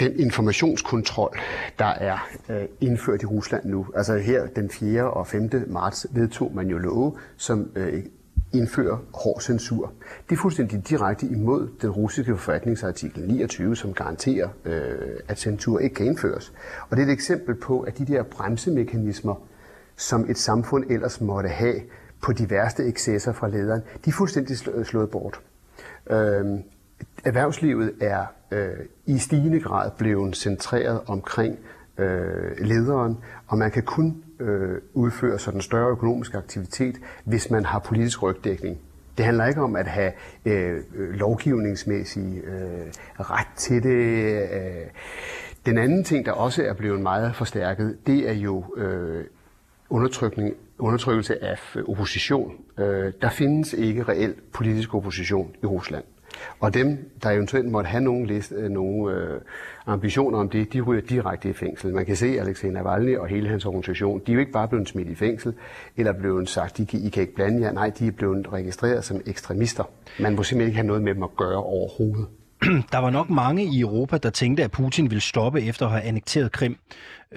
den 0.00 0.18
informationskontrol, 0.20 1.38
der 1.78 1.84
er 1.84 2.28
øh, 2.48 2.64
indført 2.80 3.22
i 3.22 3.26
Rusland 3.26 3.64
nu. 3.64 3.86
Altså 3.94 4.16
her 4.16 4.46
den 4.46 4.70
4. 4.70 5.10
og 5.10 5.26
5. 5.26 5.50
marts 5.66 6.06
vedtog 6.10 6.52
man 6.54 6.68
jo 6.68 6.78
love, 6.78 7.16
som 7.36 7.70
øh, 7.76 8.02
indfører 8.52 8.96
hård 9.14 9.40
censur. 9.40 9.92
Det 10.28 10.36
er 10.36 10.40
fuldstændig 10.40 10.88
direkte 10.88 11.26
imod 11.26 11.68
den 11.82 11.90
russiske 11.90 12.36
forfatningsartikel 12.36 13.26
29, 13.26 13.76
som 13.76 13.94
garanterer, 13.94 14.48
øh, 14.64 14.98
at 15.28 15.38
censur 15.38 15.78
ikke 15.78 15.94
kan 15.94 16.06
indføres. 16.06 16.52
Og 16.90 16.96
det 16.96 17.02
er 17.02 17.06
et 17.06 17.12
eksempel 17.12 17.54
på, 17.54 17.80
at 17.80 17.98
de 17.98 18.04
der 18.04 18.22
bremsemekanismer, 18.22 19.34
som 19.96 20.30
et 20.30 20.38
samfund 20.38 20.84
ellers 20.90 21.20
måtte 21.20 21.48
have 21.48 21.80
på 22.22 22.32
de 22.32 22.50
værste 22.50 22.86
excesser 22.86 23.32
fra 23.32 23.48
lederen, 23.48 23.80
de 24.04 24.10
er 24.10 24.14
fuldstændig 24.14 24.56
slået 24.86 25.10
bort. 25.10 25.40
Øh, 26.10 26.44
erhvervslivet 27.24 27.92
er 28.00 28.26
øh, 28.50 28.68
i 29.06 29.18
stigende 29.18 29.60
grad 29.60 29.90
blevet 29.98 30.36
centreret 30.36 31.00
omkring 31.06 31.58
øh, 31.98 32.58
lederen, 32.58 33.18
og 33.46 33.58
man 33.58 33.70
kan 33.70 33.82
kun 33.82 34.22
øh, 34.40 34.78
udføre 34.94 35.38
sådan 35.38 35.60
større 35.60 35.90
økonomisk 35.90 36.34
aktivitet, 36.34 36.96
hvis 37.24 37.50
man 37.50 37.64
har 37.64 37.78
politisk 37.78 38.22
rygdækning. 38.22 38.78
Det 39.16 39.24
handler 39.24 39.46
ikke 39.46 39.62
om 39.62 39.76
at 39.76 39.86
have 39.86 40.12
øh, 40.44 40.80
lovgivningsmæssig 40.96 42.42
øh, 42.44 42.86
ret 43.20 43.56
til 43.56 43.82
det. 43.82 44.42
Øh. 44.52 44.86
Den 45.66 45.78
anden 45.78 46.04
ting, 46.04 46.26
der 46.26 46.32
også 46.32 46.62
er 46.62 46.72
blevet 46.72 47.00
meget 47.00 47.34
forstærket, 47.34 47.98
det 48.06 48.28
er 48.28 48.32
jo 48.32 48.64
øh, 48.76 49.24
undertrykning, 49.90 50.54
undertrykkelse 50.78 51.44
af 51.44 51.58
opposition. 51.88 52.52
Øh, 52.78 53.12
der 53.22 53.30
findes 53.30 53.72
ikke 53.72 54.02
reelt 54.02 54.52
politisk 54.52 54.94
opposition 54.94 55.50
i 55.62 55.66
Rusland. 55.66 56.04
Og 56.60 56.74
dem, 56.74 57.10
der 57.22 57.30
eventuelt 57.30 57.70
måtte 57.70 57.88
have 57.88 58.04
nogle, 58.04 58.26
liste, 58.26 58.54
øh, 58.54 58.70
nogle 58.70 59.14
øh, 59.14 59.40
ambitioner 59.86 60.38
om 60.38 60.48
det, 60.48 60.72
de 60.72 60.80
ryger 60.80 61.02
direkte 61.02 61.48
i 61.50 61.52
fængsel. 61.52 61.94
Man 61.94 62.06
kan 62.06 62.16
se, 62.16 62.26
at 62.26 62.40
Alexei 62.40 62.70
Navalny 62.70 63.16
og 63.16 63.28
hele 63.28 63.48
hans 63.48 63.66
organisation, 63.66 64.22
de 64.26 64.32
er 64.32 64.34
jo 64.34 64.40
ikke 64.40 64.52
bare 64.52 64.68
blevet 64.68 64.88
smidt 64.88 65.08
i 65.08 65.14
fængsel, 65.14 65.54
eller 65.96 66.12
blevet 66.12 66.48
sagt, 66.48 66.78
I 66.78 67.06
I 67.06 67.08
kan 67.08 67.20
ikke 67.20 67.34
blande 67.34 67.62
jer. 67.62 67.72
Nej, 67.72 67.90
de 67.98 68.06
er 68.06 68.10
blevet 68.10 68.52
registreret 68.52 69.04
som 69.04 69.20
ekstremister. 69.26 69.84
Man 70.18 70.36
må 70.36 70.42
simpelthen 70.42 70.68
ikke 70.68 70.76
have 70.76 70.86
noget 70.86 71.02
med 71.02 71.14
dem 71.14 71.22
at 71.22 71.36
gøre 71.36 71.62
overhovedet. 71.64 72.26
Der 72.92 72.98
var 72.98 73.10
nok 73.10 73.30
mange 73.30 73.64
i 73.64 73.80
Europa, 73.80 74.18
der 74.18 74.30
tænkte, 74.30 74.64
at 74.64 74.70
Putin 74.70 75.10
ville 75.10 75.20
stoppe 75.20 75.62
efter 75.62 75.86
at 75.86 75.92
have 75.92 76.02
annekteret 76.02 76.52
Krim. 76.52 76.76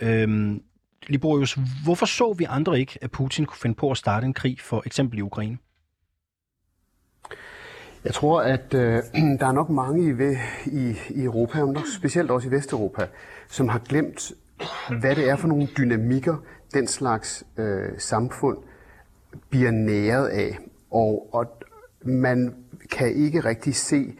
Øhm, 0.01 0.61
Liborius, 1.07 1.57
hvorfor 1.83 2.05
så 2.05 2.33
vi 2.33 2.45
andre 2.49 2.79
ikke, 2.79 2.99
at 3.01 3.11
Putin 3.11 3.45
kunne 3.45 3.57
finde 3.57 3.75
på 3.75 3.91
at 3.91 3.97
starte 3.97 4.25
en 4.25 4.33
krig 4.33 4.59
for 4.59 4.83
eksempel 4.85 5.19
i 5.19 5.21
Ukraine? 5.21 5.57
Jeg 8.05 8.13
tror, 8.13 8.41
at 8.41 8.73
øh, 8.73 9.03
der 9.39 9.45
er 9.47 9.51
nok 9.51 9.69
mange 9.69 10.03
i, 10.03 10.35
i, 10.65 10.95
i 11.09 11.23
Europa, 11.23 11.61
og 11.61 11.73
nok 11.73 11.87
specielt 11.97 12.31
også 12.31 12.47
i 12.47 12.51
Vesteuropa, 12.51 13.07
som 13.47 13.69
har 13.69 13.79
glemt, 13.79 14.31
hvad 14.99 15.15
det 15.15 15.29
er 15.29 15.35
for 15.35 15.47
nogle 15.47 15.67
dynamikker, 15.77 16.37
den 16.73 16.87
slags 16.87 17.43
øh, 17.57 17.89
samfund 17.97 18.57
bliver 19.49 19.71
næret 19.71 20.27
af. 20.27 20.57
Og, 20.91 21.29
og 21.33 21.45
man 22.01 22.55
kan 22.91 23.15
ikke 23.15 23.39
rigtig 23.39 23.75
se, 23.75 24.13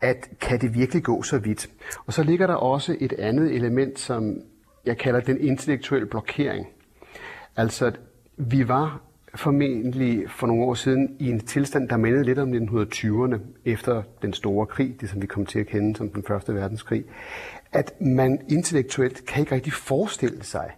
at 0.00 0.28
kan 0.40 0.60
det 0.60 0.74
virkelig 0.74 1.02
gå 1.02 1.22
så 1.22 1.38
vidt. 1.38 1.68
Og 2.06 2.12
så 2.12 2.22
ligger 2.22 2.46
der 2.46 2.54
også 2.54 2.96
et 3.00 3.12
andet 3.12 3.54
element, 3.54 3.98
som 3.98 4.36
jeg 4.84 4.98
kalder 4.98 5.20
den 5.20 5.40
intellektuelle 5.40 6.06
blokering. 6.06 6.66
Altså, 7.56 7.92
vi 8.36 8.68
var 8.68 9.00
formentlig 9.34 10.30
for 10.30 10.46
nogle 10.46 10.64
år 10.64 10.74
siden 10.74 11.16
i 11.18 11.30
en 11.30 11.40
tilstand, 11.40 11.88
der 11.88 11.96
mindede 11.96 12.24
lidt 12.24 12.38
om 12.38 12.52
1920'erne, 12.52 13.38
efter 13.64 14.02
den 14.22 14.32
store 14.32 14.66
krig, 14.66 14.96
det 15.00 15.10
som 15.10 15.22
vi 15.22 15.26
kom 15.26 15.46
til 15.46 15.58
at 15.58 15.66
kende 15.66 15.96
som 15.96 16.08
den 16.08 16.22
første 16.22 16.54
verdenskrig, 16.54 17.04
at 17.72 18.00
man 18.00 18.40
intellektuelt 18.48 19.26
kan 19.26 19.40
ikke 19.40 19.54
rigtig 19.54 19.72
forestille 19.72 20.44
sig, 20.44 20.70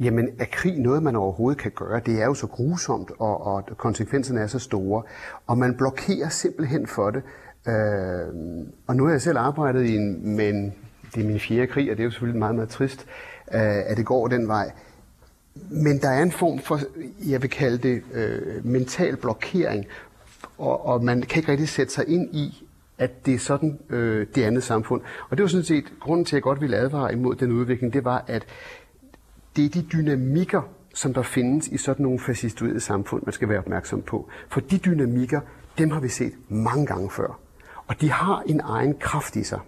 jamen 0.00 0.28
er 0.38 0.44
krig 0.52 0.78
noget, 0.78 1.02
man 1.02 1.16
overhovedet 1.16 1.60
kan 1.60 1.70
gøre? 1.70 2.00
Det 2.06 2.22
er 2.22 2.24
jo 2.24 2.34
så 2.34 2.46
grusomt, 2.46 3.10
og, 3.18 3.46
og 3.46 3.64
konsekvenserne 3.76 4.40
er 4.40 4.46
så 4.46 4.58
store, 4.58 5.02
og 5.46 5.58
man 5.58 5.76
blokerer 5.76 6.28
simpelthen 6.28 6.86
for 6.86 7.10
det. 7.10 7.22
Øh, 7.68 8.66
og 8.86 8.96
nu 8.96 9.04
har 9.04 9.10
jeg 9.10 9.22
selv 9.22 9.38
arbejdet 9.38 9.84
i 9.84 9.96
en, 9.96 10.36
men 10.36 10.74
det 11.14 11.22
er 11.22 11.26
min 11.26 11.40
fjerde 11.40 11.66
krig, 11.66 11.90
og 11.90 11.96
det 11.96 12.02
er 12.02 12.04
jo 12.04 12.10
selvfølgelig 12.10 12.38
meget, 12.38 12.54
meget 12.54 12.68
trist, 12.68 13.06
øh, 13.54 13.90
at 13.90 13.96
det 13.96 14.06
går 14.06 14.28
den 14.28 14.48
vej. 14.48 14.70
Men 15.54 16.00
der 16.00 16.08
er 16.08 16.22
en 16.22 16.32
form 16.32 16.58
for, 16.58 16.80
jeg 17.26 17.42
vil 17.42 17.50
kalde 17.50 17.78
det, 17.78 18.02
øh, 18.12 18.66
mental 18.66 19.16
blokering, 19.16 19.86
og, 20.58 20.86
og 20.86 21.04
man 21.04 21.22
kan 21.22 21.40
ikke 21.40 21.52
rigtig 21.52 21.68
sætte 21.68 21.92
sig 21.92 22.08
ind 22.08 22.34
i, 22.34 22.64
at 22.98 23.26
det 23.26 23.34
er 23.34 23.38
sådan 23.38 23.78
øh, 23.90 24.26
det 24.34 24.42
andet 24.42 24.62
samfund. 24.62 25.02
Og 25.30 25.36
det 25.36 25.42
var 25.42 25.48
sådan 25.48 25.64
set, 25.64 25.84
grunden 26.00 26.24
til, 26.24 26.30
at 26.30 26.38
jeg 26.38 26.42
godt 26.42 26.60
ville 26.60 26.76
advare 26.76 27.12
imod 27.12 27.34
den 27.34 27.52
udvikling, 27.52 27.92
det 27.92 28.04
var, 28.04 28.24
at 28.26 28.44
det 29.56 29.64
er 29.64 29.68
de 29.68 29.82
dynamikker, 29.92 30.62
som 30.94 31.14
der 31.14 31.22
findes 31.22 31.68
i 31.68 31.76
sådan 31.76 32.02
nogle 32.02 32.20
fascistoide 32.20 32.80
samfund, 32.80 33.22
man 33.26 33.32
skal 33.32 33.48
være 33.48 33.58
opmærksom 33.58 34.02
på. 34.02 34.28
For 34.48 34.60
de 34.60 34.78
dynamikker, 34.78 35.40
dem 35.78 35.90
har 35.90 36.00
vi 36.00 36.08
set 36.08 36.32
mange 36.48 36.86
gange 36.86 37.10
før. 37.10 37.38
Og 37.86 38.00
de 38.00 38.10
har 38.10 38.42
en 38.46 38.60
egen 38.60 38.94
kraft 39.00 39.36
i 39.36 39.44
sig. 39.44 39.60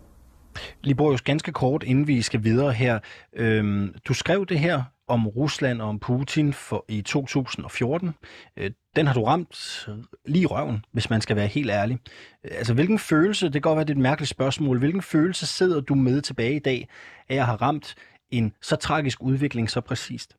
Liborius, 0.82 1.22
ganske 1.22 1.52
kort, 1.52 1.82
inden 1.82 2.06
vi 2.06 2.22
skal 2.22 2.44
videre 2.44 2.72
her. 2.72 2.98
Øhm, 3.32 3.94
du 4.08 4.14
skrev 4.14 4.46
det 4.46 4.58
her 4.58 4.82
om 5.08 5.28
Rusland 5.28 5.82
og 5.82 5.88
om 5.88 5.98
Putin 5.98 6.52
for, 6.52 6.84
i 6.88 7.02
2014. 7.02 8.10
Øh, 8.56 8.70
den 8.96 9.06
har 9.06 9.14
du 9.14 9.24
ramt 9.24 9.86
øh, 9.88 9.94
lige 10.24 10.42
i 10.42 10.46
røven, 10.46 10.84
hvis 10.92 11.10
man 11.10 11.20
skal 11.20 11.36
være 11.36 11.46
helt 11.46 11.70
ærlig. 11.70 11.98
Øh, 12.44 12.50
altså, 12.58 12.74
hvilken 12.74 12.98
følelse, 12.98 13.46
det 13.46 13.52
kan 13.52 13.62
godt 13.62 13.76
være, 13.76 13.84
det 13.84 13.90
er 13.90 13.96
et 13.96 14.02
mærkeligt 14.02 14.30
spørgsmål, 14.30 14.78
hvilken 14.78 15.02
følelse 15.02 15.46
sidder 15.46 15.80
du 15.80 15.94
med 15.94 16.20
tilbage 16.20 16.56
i 16.56 16.58
dag, 16.58 16.88
at 17.28 17.36
jeg 17.36 17.46
har 17.46 17.62
ramt 17.62 17.94
en 18.30 18.52
så 18.62 18.76
tragisk 18.76 19.22
udvikling 19.22 19.70
så 19.70 19.80
præcist? 19.80 20.36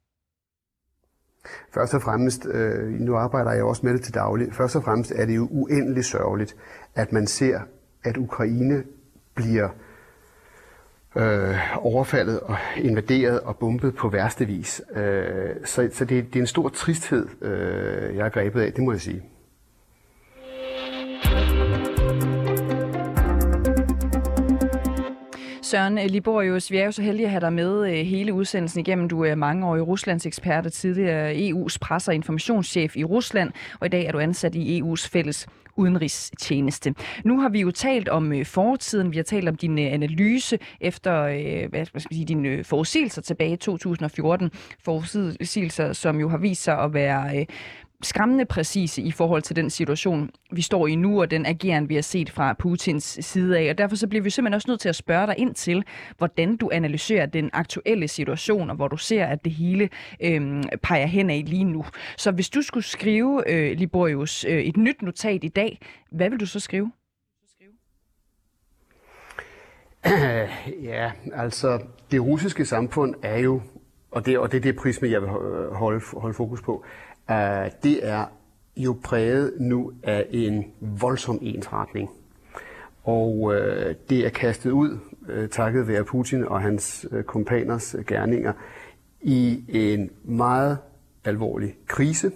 Først 1.74 1.94
og 1.94 2.02
fremmest, 2.02 2.46
øh, 2.46 2.88
nu 2.88 3.16
arbejder 3.16 3.52
jeg 3.52 3.64
også 3.64 3.86
med 3.86 3.94
det 3.94 4.04
til 4.04 4.14
daglig, 4.14 4.54
først 4.54 4.76
og 4.76 4.84
fremmest 4.84 5.12
er 5.12 5.26
det 5.26 5.36
jo 5.36 5.48
uendeligt 5.52 6.06
sørgeligt, 6.06 6.56
at 6.96 7.12
man 7.12 7.28
ser, 7.28 7.60
at 8.04 8.18
Ukraine 8.18 8.84
bliver 9.36 9.70
øh, 9.70 9.95
Øh, 11.18 11.86
overfaldet 11.86 12.40
og 12.40 12.58
invaderet 12.78 13.40
og 13.40 13.58
bombet 13.58 13.96
på 13.96 14.10
værste 14.10 14.46
vis. 14.46 14.82
Øh, 14.96 15.50
så 15.66 15.90
så 15.94 16.06
det, 16.06 16.26
det 16.34 16.36
er 16.36 16.44
en 16.44 16.48
stor 16.48 16.70
tristhed, 16.70 17.28
øh, 17.42 18.16
jeg 18.16 18.26
er 18.26 18.30
grebet 18.30 18.62
af, 18.62 18.74
det 18.74 18.84
må 18.84 18.92
jeg 18.92 19.02
sige. 19.02 19.22
Søren 25.66 25.98
øh, 25.98 26.06
Liborius, 26.06 26.72
vi 26.72 26.78
er 26.78 26.86
jo 26.86 26.92
så 26.92 27.02
heldige 27.02 27.26
at 27.26 27.32
have 27.32 27.42
dig 27.42 27.54
med 27.54 27.88
øh, 27.88 28.06
hele 28.06 28.34
udsendelsen 28.34 28.80
igennem. 28.80 29.10
Du 29.10 29.24
er 29.24 29.36
mange 29.36 29.68
år 29.68 29.76
i 29.76 29.82
Ruslands 29.82 30.26
ekspert 30.26 30.66
og 30.66 30.74
tidligere 30.74 31.34
EU's 31.34 31.78
presse- 31.82 32.12
og 32.12 32.16
informationschef 32.16 32.98
i 32.98 33.04
Rusland, 33.04 33.52
og 33.80 33.86
i 33.86 33.90
dag 33.90 34.06
er 34.06 34.12
du 34.12 34.20
ansat 34.20 34.56
i 34.56 34.82
EU's 34.82 35.10
fælles 35.10 35.48
udenrigstjeneste. 35.76 36.96
Nu 37.24 37.40
har 37.40 37.50
vi 37.50 37.62
jo 37.62 37.72
talt 37.72 38.10
om 38.10 38.34
øh, 38.34 38.46
fortiden, 38.46 39.12
vi 39.12 39.18
har 39.18 39.24
talt 39.24 39.50
om 39.50 39.56
din 39.56 39.80
øh, 39.80 39.94
analyse 39.94 40.60
efter 40.82 41.24
øh, 41.24 41.70
hvad 41.70 41.86
skal 41.86 41.98
man 41.98 42.02
sige, 42.12 42.26
dine 42.26 42.50
øh, 42.50 42.66
forudsigelser 42.66 43.22
tilbage 43.22 43.54
i 43.54 43.58
2014. 43.58 44.52
Forudsigelser, 44.84 45.94
som 45.94 46.20
jo 46.20 46.30
har 46.30 46.38
vist 46.38 46.64
sig 46.64 46.80
at 46.80 46.94
være 46.94 47.46
skræmmende 48.02 48.46
præcise 48.46 49.02
i 49.02 49.12
forhold 49.12 49.42
til 49.42 49.56
den 49.56 49.70
situation, 49.70 50.30
vi 50.52 50.62
står 50.62 50.88
i 50.88 50.96
nu, 50.96 51.22
og 51.22 51.32
den 51.32 51.46
ageren, 51.46 51.90
vi 51.90 51.96
har 51.96 52.02
set 52.02 52.30
fra 52.30 52.54
Putins 52.54 53.18
side 53.22 53.60
af. 53.60 53.70
Og 53.70 53.78
derfor 53.78 53.96
så 53.96 54.08
bliver 54.08 54.24
vi 54.24 54.30
simpelthen 54.30 54.54
også 54.56 54.72
nødt 54.72 54.80
til 54.80 54.90
at 54.90 54.96
spørge 54.96 55.28
dig 55.28 55.36
ind 55.38 55.56
til, 55.56 55.84
hvordan 56.18 56.58
du 56.58 56.70
analyserer 56.74 57.26
den 57.26 57.50
aktuelle 57.54 58.08
situation, 58.08 58.70
og 58.70 58.76
hvor 58.76 58.88
du 58.88 58.98
ser, 58.98 59.26
at 59.26 59.46
det 59.46 59.52
hele 59.52 59.90
øh, 60.24 60.64
peger 60.84 61.06
hen 61.06 61.30
af 61.30 61.44
lige 61.48 61.64
nu. 61.64 61.86
Så 62.18 62.32
hvis 62.32 62.50
du 62.50 62.62
skulle 62.62 62.84
skrive, 62.84 63.44
øh, 63.52 63.78
Liborius, 63.78 64.46
øh, 64.46 64.60
et 64.60 64.78
nyt 64.78 65.02
notat 65.02 65.44
i 65.44 65.48
dag, 65.48 65.80
hvad 66.12 66.30
vil 66.30 66.40
du 66.40 66.46
så 66.46 66.60
skrive? 66.60 66.92
Ja, 70.84 71.12
altså 71.34 71.80
det 72.12 72.22
russiske 72.22 72.66
samfund 72.66 73.16
er 73.24 73.38
jo, 73.38 73.62
og 74.12 74.26
det, 74.26 74.38
og 74.40 74.52
det 74.52 74.58
er 74.58 74.62
det 74.62 74.76
prisme, 74.76 75.10
jeg 75.10 75.22
vil 75.22 75.30
holde, 75.72 76.02
holde 76.14 76.34
fokus 76.34 76.62
på, 76.62 76.86
uh, 77.30 77.72
det 77.84 78.08
er 78.08 78.26
jo 78.78 78.98
præget 79.04 79.54
nu 79.60 79.92
af 80.04 80.28
en 80.32 80.66
voldsom 80.80 81.40
ensretning. 81.42 82.10
Og 83.04 83.40
uh, 83.40 83.56
det 84.10 84.26
er 84.26 84.30
kastet 84.30 84.72
ud, 84.72 85.00
øh, 85.28 85.50
takket 85.50 85.88
være 85.88 86.04
Putin 86.04 86.48
og 86.48 86.62
hans 86.62 87.08
kompaners 87.26 87.96
gerninger, 88.08 88.54
i 89.22 89.64
en 89.68 90.10
meget 90.24 90.78
alvorlig 91.24 91.78
krise. 91.88 92.32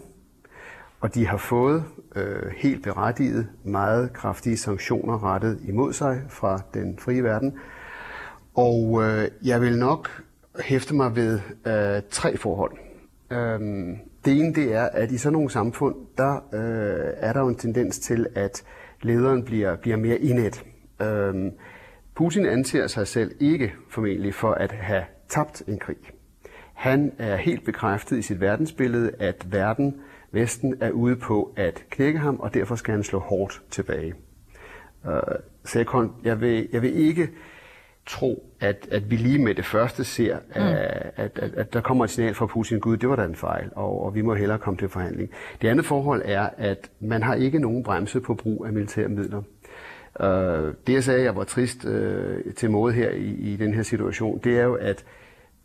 Og 0.99 1.15
de 1.15 1.27
har 1.27 1.37
fået 1.37 1.83
øh, 2.15 2.51
helt 2.57 2.83
berettiget 2.83 3.47
meget 3.63 4.13
kraftige 4.13 4.57
sanktioner 4.57 5.23
rettet 5.23 5.59
imod 5.67 5.93
sig 5.93 6.21
fra 6.29 6.61
den 6.73 6.97
frie 6.97 7.23
verden. 7.23 7.57
Og 8.55 9.03
øh, 9.03 9.27
jeg 9.43 9.61
vil 9.61 9.77
nok 9.77 10.23
hæfte 10.59 10.95
mig 10.95 11.15
ved 11.15 11.39
øh, 11.67 12.01
tre 12.09 12.37
forhold. 12.37 12.71
Uh, 13.31 13.97
det 14.25 14.39
ene 14.39 14.53
det 14.53 14.73
er, 14.73 14.83
at 14.83 15.11
i 15.11 15.17
sådan 15.17 15.33
nogle 15.33 15.49
samfund, 15.49 15.95
der 16.17 16.35
øh, 16.53 17.13
er 17.17 17.33
der 17.33 17.39
jo 17.39 17.47
en 17.47 17.55
tendens 17.55 17.99
til, 17.99 18.27
at 18.35 18.63
lederen 19.01 19.43
bliver, 19.43 19.75
bliver 19.75 19.97
mere 19.97 20.17
indet. 20.17 20.63
Øhm, 21.01 21.51
Putin 22.15 22.45
anser 22.45 22.87
sig 22.87 23.07
selv 23.07 23.31
ikke 23.39 23.73
formentlig 23.89 24.33
for 24.33 24.51
at 24.51 24.71
have 24.71 25.03
tabt 25.27 25.63
en 25.67 25.79
krig. 25.79 25.97
Han 26.73 27.11
er 27.17 27.35
helt 27.35 27.65
bekræftet 27.65 28.17
i 28.17 28.21
sit 28.21 28.41
verdensbillede, 28.41 29.11
at 29.19 29.47
verden, 29.51 29.95
Vesten, 30.31 30.75
er 30.81 30.91
ude 30.91 31.15
på 31.15 31.53
at 31.55 31.85
knække 31.89 32.19
ham, 32.19 32.39
og 32.39 32.53
derfor 32.53 32.75
skal 32.75 32.93
han 32.93 33.03
slå 33.03 33.19
hårdt 33.19 33.61
tilbage. 33.69 34.13
Øh, 35.07 35.13
så 35.65 35.79
jeg, 35.79 36.09
jeg, 36.23 36.41
vil, 36.41 36.69
jeg 36.73 36.81
vil 36.81 36.95
ikke 36.95 37.29
tro, 38.09 38.43
at, 38.59 38.87
at 38.91 39.11
vi 39.11 39.15
lige 39.15 39.39
med 39.39 39.55
det 39.55 39.65
første 39.65 40.03
ser, 40.03 40.37
mm. 40.37 40.61
at, 41.15 41.39
at, 41.39 41.53
at, 41.57 41.73
der 41.73 41.81
kommer 41.81 42.03
et 42.03 42.09
signal 42.09 42.33
fra 42.33 42.45
Putin, 42.45 42.79
gud, 42.79 42.97
det 42.97 43.09
var 43.09 43.15
da 43.15 43.23
en 43.23 43.35
fejl, 43.35 43.69
og, 43.75 44.05
og 44.05 44.15
vi 44.15 44.21
må 44.21 44.33
hellere 44.33 44.57
komme 44.57 44.77
til 44.77 44.89
forhandling. 44.89 45.29
Det 45.61 45.67
andet 45.67 45.85
forhold 45.85 46.21
er, 46.25 46.49
at 46.57 46.89
man 46.99 47.23
har 47.23 47.35
ikke 47.35 47.59
nogen 47.59 47.83
bremse 47.83 48.19
på 48.19 48.33
brug 48.33 48.65
af 48.65 48.73
militære 48.73 49.09
midler. 49.09 49.41
Øh, 50.21 50.73
det 50.87 50.93
jeg 50.93 51.03
sagde, 51.03 51.23
jeg 51.23 51.35
var 51.35 51.43
trist 51.43 51.85
øh, 51.85 52.53
til 52.53 52.71
måde 52.71 52.93
her 52.93 53.09
i, 53.09 53.29
i 53.29 53.55
den 53.55 53.73
her 53.73 53.83
situation, 53.83 54.39
det 54.43 54.59
er 54.59 54.63
jo, 54.63 54.73
at 54.73 55.05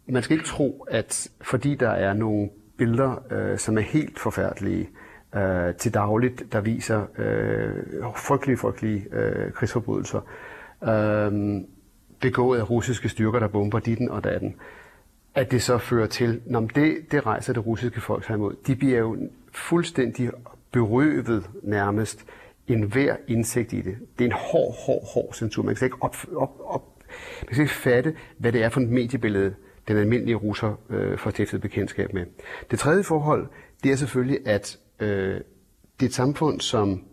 man 0.06 0.22
skal 0.22 0.34
ikke 0.34 0.48
tro, 0.48 0.86
at 0.90 1.28
fordi 1.40 1.74
der 1.74 1.90
er 1.90 2.14
nogle 2.14 2.48
billeder, 2.78 3.22
øh, 3.30 3.58
som 3.58 3.78
er 3.78 3.82
helt 3.82 4.18
forfærdelige 4.18 4.88
øh, 5.36 5.74
til 5.74 5.94
dagligt, 5.94 6.42
der 6.52 6.60
viser 6.60 7.02
øh, 7.18 8.04
frygtelige, 8.16 8.56
frygtelige 8.56 9.06
øh, 9.12 9.52
krigsforbrydelser, 9.52 10.20
øh, 10.82 11.60
begået 12.24 12.58
af 12.58 12.70
russiske 12.70 13.08
styrker, 13.08 13.38
der 13.38 13.48
bomber 13.48 13.78
ditten 13.78 14.10
og 14.10 14.24
datten, 14.24 14.54
at 15.34 15.50
det 15.50 15.62
så 15.62 15.78
fører 15.78 16.06
til, 16.06 16.40
når 16.46 16.60
det, 16.60 16.96
det 17.10 17.26
rejser 17.26 17.52
det 17.52 17.66
russiske 17.66 18.00
folk 18.00 18.24
sig 18.24 18.34
imod. 18.34 18.54
De 18.66 18.76
bliver 18.76 18.98
jo 18.98 19.16
fuldstændig 19.52 20.30
berøvet 20.72 21.50
nærmest 21.62 22.24
enhver 22.68 23.16
indsigt 23.28 23.72
i 23.72 23.80
det. 23.80 23.96
Det 24.18 24.24
er 24.24 24.28
en 24.28 24.36
hård, 24.36 24.74
hård, 24.86 25.02
hård 25.14 25.32
censur. 25.34 25.62
Man 25.62 25.74
kan 25.74 25.86
ikke, 25.86 25.96
op, 26.00 26.16
op, 26.36 26.60
op, 26.64 26.82
man 27.42 27.54
kan 27.54 27.62
ikke 27.62 27.74
fatte, 27.74 28.14
hvad 28.38 28.52
det 28.52 28.62
er 28.62 28.68
for 28.68 28.80
et 28.80 28.88
mediebillede, 28.88 29.54
den 29.88 29.96
almindelige 29.96 30.36
russer 30.36 30.80
øh, 30.90 31.18
får 31.18 31.30
stiftet 31.30 31.60
bekendtskab 31.60 32.12
med. 32.12 32.26
Det 32.70 32.78
tredje 32.78 33.02
forhold, 33.02 33.46
det 33.82 33.92
er 33.92 33.96
selvfølgelig, 33.96 34.38
at 34.46 34.78
øh, 35.00 35.08
det 36.00 36.02
er 36.02 36.06
et 36.06 36.14
samfund, 36.14 36.60
som 36.60 37.04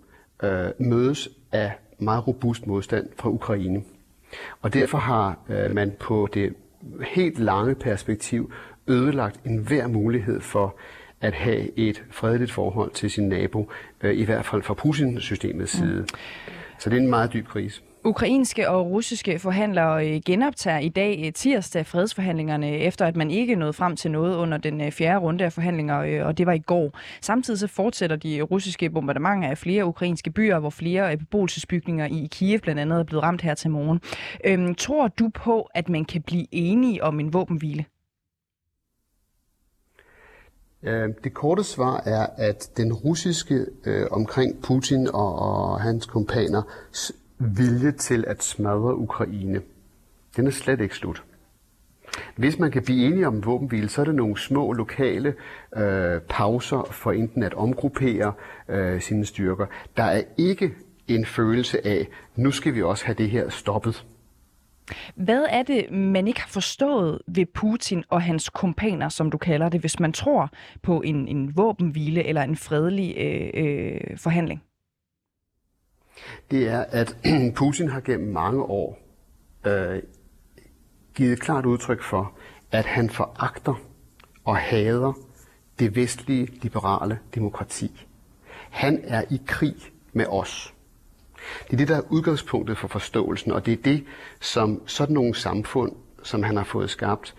øh, 0.43 0.69
mødes 0.79 1.29
af 1.51 1.71
meget 1.99 2.27
robust 2.27 2.67
modstand 2.67 3.09
fra 3.15 3.29
Ukraine. 3.29 3.83
Og 4.61 4.73
derfor 4.73 4.97
har 4.97 5.39
øh, 5.49 5.75
man 5.75 5.91
på 5.99 6.27
det 6.33 6.53
helt 7.01 7.39
lange 7.39 7.75
perspektiv 7.75 8.51
ødelagt 8.87 9.39
enhver 9.45 9.87
mulighed 9.87 10.41
for 10.41 10.75
at 11.21 11.33
have 11.33 11.79
et 11.79 12.03
fredeligt 12.11 12.51
forhold 12.51 12.91
til 12.91 13.11
sin 13.11 13.29
nabo, 13.29 13.71
øh, 14.01 14.17
i 14.17 14.23
hvert 14.23 14.45
fald 14.45 14.61
fra 14.61 14.73
Putin-systemets 14.73 15.71
side. 15.77 16.01
Mm. 16.01 16.07
Så 16.79 16.89
det 16.89 16.97
er 16.97 17.01
en 17.01 17.09
meget 17.09 17.33
dyb 17.33 17.47
krise. 17.47 17.81
Ukrainske 18.05 18.69
og 18.69 18.85
russiske 18.85 19.39
forhandlere 19.39 20.09
øh, 20.09 20.21
genoptager 20.25 20.79
i 20.79 20.89
dag 20.89 21.23
øh, 21.25 21.33
tirsdag 21.33 21.85
fredsforhandlingerne, 21.85 22.77
efter 22.77 23.05
at 23.05 23.15
man 23.15 23.31
ikke 23.31 23.55
nåede 23.55 23.73
frem 23.73 23.95
til 23.95 24.11
noget 24.11 24.35
under 24.35 24.57
den 24.57 24.81
øh, 24.81 24.91
fjerde 24.91 25.19
runde 25.19 25.45
af 25.45 25.53
forhandlinger, 25.53 26.23
og 26.23 26.37
det 26.37 26.45
var 26.45 26.53
i 26.53 26.59
går. 26.59 26.99
Samtidig 27.21 27.59
så 27.59 27.67
fortsætter 27.67 28.15
de 28.15 28.41
russiske 28.41 28.89
bombardementer 28.89 29.49
af 29.49 29.57
flere 29.57 29.85
ukrainske 29.85 30.31
byer, 30.31 30.59
hvor 30.59 30.69
flere 30.69 31.17
beboelsesbygninger 31.17 32.05
i 32.05 32.27
Kiev 32.31 32.59
blandt 32.59 32.81
andet 32.81 32.99
er 32.99 33.03
blevet 33.03 33.23
ramt 33.23 33.41
her 33.41 33.53
til 33.53 33.69
morgen. 33.69 34.01
Øhm, 34.45 34.75
tror 34.75 35.07
du 35.07 35.29
på, 35.29 35.69
at 35.75 35.89
man 35.89 36.05
kan 36.05 36.21
blive 36.21 36.45
enige 36.51 37.03
om 37.03 37.19
en 37.19 37.33
våbenhvile? 37.33 37.85
Det 41.23 41.33
korte 41.33 41.63
svar 41.63 42.01
er, 42.05 42.27
at 42.37 42.69
den 42.77 42.93
russiske 42.93 43.65
øh, 43.85 44.07
omkring 44.11 44.61
Putin 44.61 45.07
og, 45.13 45.39
og 45.39 45.81
hans 45.81 46.05
kompaner 46.05 46.61
vilje 47.41 47.91
til 47.91 48.25
at 48.27 48.43
smadre 48.43 48.95
Ukraine, 48.95 49.61
den 50.35 50.47
er 50.47 50.51
slet 50.51 50.81
ikke 50.81 50.95
slut. 50.95 51.23
Hvis 52.35 52.59
man 52.59 52.71
kan 52.71 52.83
blive 52.83 53.05
enige 53.05 53.27
om 53.27 53.35
en 53.35 53.45
våbenhvile, 53.45 53.89
så 53.89 54.01
er 54.01 54.05
det 54.05 54.15
nogle 54.15 54.37
små 54.37 54.73
lokale 54.73 55.33
øh, 55.77 56.21
pauser 56.29 56.87
for 56.91 57.11
enten 57.11 57.43
at 57.43 57.53
omgruppere 57.53 58.33
øh, 58.69 59.01
sine 59.01 59.25
styrker. 59.25 59.65
Der 59.97 60.03
er 60.03 60.21
ikke 60.37 60.71
en 61.07 61.25
følelse 61.25 61.87
af, 61.87 62.07
nu 62.35 62.51
skal 62.51 62.75
vi 62.75 62.81
også 62.81 63.05
have 63.05 63.15
det 63.15 63.29
her 63.29 63.49
stoppet. 63.49 64.05
Hvad 65.15 65.45
er 65.49 65.63
det, 65.63 65.91
man 65.91 66.27
ikke 66.27 66.41
har 66.41 66.49
forstået 66.49 67.19
ved 67.27 67.45
Putin 67.45 68.03
og 68.09 68.21
hans 68.21 68.49
kompaner, 68.49 69.09
som 69.09 69.31
du 69.31 69.37
kalder 69.37 69.69
det, 69.69 69.79
hvis 69.79 69.99
man 69.99 70.13
tror 70.13 70.49
på 70.81 71.01
en, 71.01 71.27
en 71.27 71.57
våbenhvile 71.57 72.23
eller 72.23 72.41
en 72.41 72.55
fredelig 72.55 73.15
øh, 73.17 73.49
øh, 73.53 74.17
forhandling? 74.17 74.63
Det 76.51 76.67
er, 76.67 76.85
at 76.89 77.17
Putin 77.55 77.89
har 77.89 77.99
gennem 77.99 78.33
mange 78.33 78.63
år 78.63 78.99
øh, 79.65 80.01
givet 81.15 81.39
klart 81.39 81.65
udtryk 81.65 82.03
for, 82.03 82.33
at 82.71 82.85
han 82.85 83.09
foragter 83.09 83.81
og 84.45 84.57
hader 84.57 85.13
det 85.79 85.95
vestlige 85.95 86.47
liberale 86.61 87.19
demokrati. 87.35 88.05
Han 88.69 89.01
er 89.03 89.23
i 89.29 89.41
krig 89.47 89.75
med 90.13 90.25
os. 90.29 90.73
Det 91.67 91.73
er 91.73 91.77
det, 91.77 91.87
der 91.87 91.97
er 91.97 92.11
udgangspunktet 92.11 92.77
for 92.77 92.87
forståelsen, 92.87 93.51
og 93.51 93.65
det 93.65 93.73
er 93.73 93.81
det, 93.83 94.05
som 94.39 94.81
sådan 94.87 95.13
nogle 95.13 95.35
samfund, 95.35 95.91
som 96.23 96.43
han 96.43 96.57
har 96.57 96.63
fået 96.63 96.89
skabt, 96.89 97.35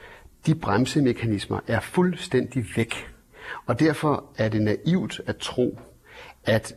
de 0.46 0.54
bremsemekanismer 0.54 1.60
er 1.66 1.80
fuldstændig 1.80 2.64
væk. 2.76 3.08
Og 3.66 3.80
derfor 3.80 4.24
er 4.38 4.48
det 4.48 4.62
naivt 4.62 5.20
at 5.26 5.36
tro, 5.36 5.78
at 6.44 6.74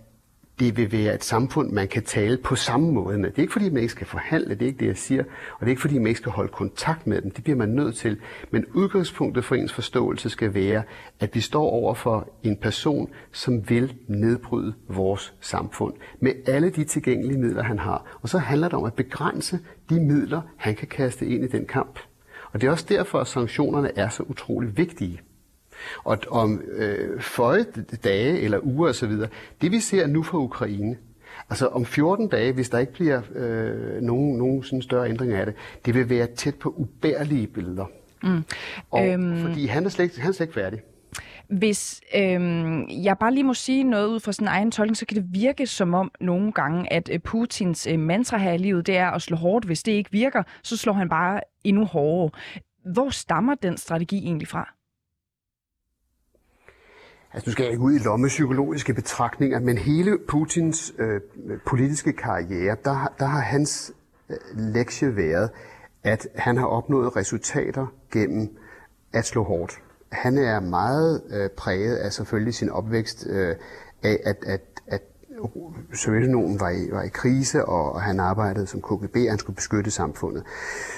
det 0.59 0.77
vil 0.77 0.91
være 0.91 1.15
et 1.15 1.23
samfund, 1.23 1.71
man 1.71 1.87
kan 1.87 2.03
tale 2.03 2.37
på 2.37 2.55
samme 2.55 2.91
måde 2.91 3.17
med. 3.17 3.29
Det 3.29 3.37
er 3.37 3.41
ikke 3.41 3.53
fordi, 3.53 3.69
man 3.69 3.81
ikke 3.81 3.91
skal 3.91 4.07
forhandle, 4.07 4.49
det 4.49 4.61
er 4.61 4.65
ikke 4.65 4.79
det, 4.79 4.87
jeg 4.87 4.97
siger, 4.97 5.23
og 5.23 5.59
det 5.59 5.65
er 5.65 5.69
ikke 5.69 5.81
fordi, 5.81 5.97
man 5.97 6.07
ikke 6.07 6.17
skal 6.17 6.31
holde 6.31 6.51
kontakt 6.51 7.07
med 7.07 7.21
dem. 7.21 7.31
Det 7.31 7.43
bliver 7.43 7.57
man 7.57 7.69
nødt 7.69 7.95
til. 7.95 8.17
Men 8.51 8.65
udgangspunktet 8.73 9.45
for 9.45 9.55
ens 9.55 9.73
forståelse 9.73 10.29
skal 10.29 10.53
være, 10.53 10.83
at 11.19 11.35
vi 11.35 11.39
står 11.39 11.69
over 11.69 11.93
for 11.93 12.29
en 12.43 12.57
person, 12.57 13.09
som 13.31 13.69
vil 13.69 13.95
nedbryde 14.07 14.73
vores 14.89 15.33
samfund 15.41 15.93
med 16.19 16.31
alle 16.47 16.69
de 16.69 16.83
tilgængelige 16.83 17.39
midler, 17.39 17.63
han 17.63 17.79
har. 17.79 18.17
Og 18.21 18.29
så 18.29 18.37
handler 18.37 18.67
det 18.67 18.77
om 18.77 18.83
at 18.83 18.93
begrænse 18.93 19.59
de 19.89 19.99
midler, 19.99 20.41
han 20.57 20.75
kan 20.75 20.87
kaste 20.87 21.25
ind 21.27 21.43
i 21.43 21.47
den 21.47 21.65
kamp. 21.65 21.99
Og 22.51 22.61
det 22.61 22.67
er 22.67 22.71
også 22.71 22.85
derfor, 22.89 23.19
at 23.19 23.27
sanktionerne 23.27 23.97
er 23.97 24.09
så 24.09 24.23
utrolig 24.23 24.77
vigtige. 24.77 25.21
Og 26.03 26.17
om 26.29 26.61
øh, 26.71 27.21
føje 27.21 27.65
dage 28.03 28.39
eller 28.39 28.59
uger 28.63 28.89
osv., 28.89 29.11
det 29.61 29.71
vi 29.71 29.79
ser 29.79 30.07
nu 30.07 30.23
fra 30.23 30.38
Ukraine, 30.38 30.97
altså 31.49 31.67
om 31.67 31.85
14 31.85 32.27
dage, 32.27 32.53
hvis 32.53 32.69
der 32.69 32.79
ikke 32.79 32.93
bliver 32.93 33.21
øh, 33.35 34.01
nogen, 34.01 34.38
nogen 34.38 34.63
sådan 34.63 34.81
større 34.81 35.09
ændring 35.09 35.33
af 35.33 35.45
det, 35.45 35.55
det 35.85 35.93
vil 35.93 36.09
være 36.09 36.27
tæt 36.27 36.55
på 36.55 36.69
ubærlige 36.77 37.47
billeder. 37.47 37.85
Mm. 38.23 38.43
Og, 38.91 39.07
øhm... 39.07 39.38
Fordi 39.38 39.65
han 39.65 39.85
er, 39.85 39.89
slet, 39.89 40.17
han 40.17 40.29
er 40.29 40.33
slet 40.33 40.45
ikke 40.45 40.53
færdig. 40.53 40.79
Hvis 41.47 42.01
øhm, 42.15 42.88
jeg 42.89 43.17
bare 43.17 43.33
lige 43.33 43.43
må 43.43 43.53
sige 43.53 43.83
noget 43.83 44.07
ud 44.07 44.19
fra 44.19 44.31
sin 44.31 44.47
egen 44.47 44.71
tolkning, 44.71 44.97
så 44.97 45.05
kan 45.05 45.17
det 45.17 45.25
virke 45.31 45.67
som 45.67 45.93
om 45.93 46.11
nogle 46.21 46.51
gange, 46.51 46.93
at 46.93 47.09
øh, 47.11 47.19
Putins 47.19 47.88
øh, 47.88 47.99
mantra 47.99 48.38
her 48.38 48.51
i 48.51 48.57
livet, 48.57 48.88
det 48.88 48.97
er 48.97 49.11
at 49.11 49.21
slå 49.21 49.38
hårdt. 49.38 49.65
Hvis 49.65 49.83
det 49.83 49.91
ikke 49.91 50.11
virker, 50.11 50.43
så 50.63 50.77
slår 50.77 50.93
han 50.93 51.09
bare 51.09 51.41
endnu 51.63 51.85
hårdere. 51.85 52.29
Hvor 52.93 53.09
stammer 53.09 53.55
den 53.55 53.77
strategi 53.77 54.17
egentlig 54.17 54.47
fra? 54.47 54.74
Altså, 57.35 57.49
nu 57.49 57.51
skal 57.51 57.63
jeg 57.63 57.71
ikke 57.71 57.83
ud 57.83 57.93
i 57.93 57.97
lommepsykologiske 57.97 58.93
betragtninger, 58.93 59.59
men 59.59 59.77
hele 59.77 60.17
Putins 60.27 60.93
øh, 60.97 61.21
politiske 61.65 62.13
karriere, 62.13 62.77
der, 62.85 63.13
der 63.19 63.25
har 63.25 63.41
hans 63.41 63.91
øh, 64.29 64.37
lektie 64.57 65.15
været, 65.15 65.49
at 66.03 66.27
han 66.35 66.57
har 66.57 66.65
opnået 66.65 67.15
resultater 67.15 67.87
gennem 68.11 68.57
at 69.13 69.25
slå 69.25 69.43
hårdt. 69.43 69.81
Han 70.11 70.37
er 70.37 70.59
meget 70.59 71.21
øh, 71.29 71.49
præget 71.49 71.95
af 71.95 72.13
selvfølgelig 72.13 72.53
sin 72.53 72.69
opvækst 72.69 73.27
øh, 73.29 73.55
af, 74.03 74.19
at, 74.23 74.37
at, 74.45 74.45
at 74.45 74.61
Sovjetunionen 75.93 76.59
var 76.59 76.69
i, 76.69 76.91
var 76.91 77.03
i 77.03 77.07
krise, 77.07 77.65
og 77.65 78.01
han 78.01 78.19
arbejdede 78.19 78.67
som 78.67 78.81
KGB, 78.81 79.15
han 79.29 79.37
skulle 79.37 79.55
beskytte 79.55 79.91
samfundet, 79.91 80.43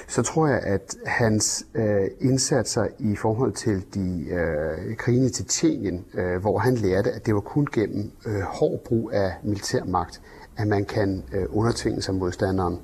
så 0.07 0.21
tror 0.21 0.47
jeg, 0.47 0.59
at 0.59 0.95
hans 1.05 1.65
øh, 1.75 2.07
indsatser 2.19 2.87
i 2.99 3.15
forhold 3.15 3.53
til 3.53 3.85
de 3.93 4.25
øh, 4.29 4.95
krigene 4.95 5.29
til 5.29 5.45
Tjetjenien, 5.45 6.05
øh, 6.13 6.41
hvor 6.41 6.57
han 6.57 6.75
lærte, 6.75 7.11
at 7.11 7.25
det 7.25 7.33
var 7.33 7.41
kun 7.41 7.67
gennem 7.71 8.11
øh, 8.25 8.41
hård 8.41 8.79
brug 8.85 9.11
af 9.13 9.33
militærmagt, 9.43 10.21
at 10.57 10.67
man 10.67 10.85
kan 10.85 11.23
øh, 11.33 11.45
undertvinge 11.49 12.01
sig 12.01 12.15
modstanderen. 12.15 12.79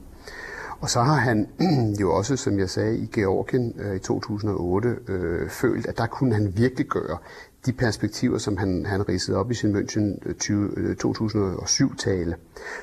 Og 0.80 0.90
så 0.90 1.02
har 1.02 1.16
han 1.16 1.48
jo 2.02 2.14
også, 2.14 2.36
som 2.36 2.60
jeg 2.60 2.70
sagde, 2.70 2.98
i 2.98 3.06
Georgien 3.06 3.74
øh, 3.80 3.96
i 3.96 4.00
2008 4.00 4.96
øh, 5.08 5.50
følt, 5.50 5.86
at 5.86 5.98
der 5.98 6.06
kunne 6.06 6.34
han 6.34 6.54
virkelig 6.58 6.88
gøre 6.88 7.18
de 7.66 7.74
perspektiver, 7.74 8.38
som 8.38 8.58
han, 8.58 8.86
han 8.86 9.10
ridsede 9.10 9.38
op 9.38 9.52
i 9.52 9.54
sin 9.54 9.76
München 9.76 10.28
øh, 10.50 10.96
2007-tale. 11.06 12.32
Øh, 12.32 12.38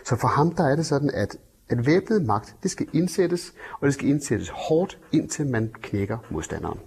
Så 0.04 0.16
for 0.16 0.28
ham 0.28 0.54
der 0.54 0.64
er 0.64 0.76
det 0.76 0.86
sådan, 0.86 1.10
at, 1.14 1.36
at 1.68 1.86
væbnet 1.86 2.22
magt, 2.26 2.56
det 2.62 2.70
skal 2.70 2.86
indsættes, 2.92 3.52
og 3.80 3.86
det 3.86 3.94
skal 3.94 4.08
indsættes 4.08 4.48
hårdt, 4.48 4.98
indtil 5.12 5.46
man 5.46 5.70
knækker 5.82 6.18
modstanderen. 6.30 6.78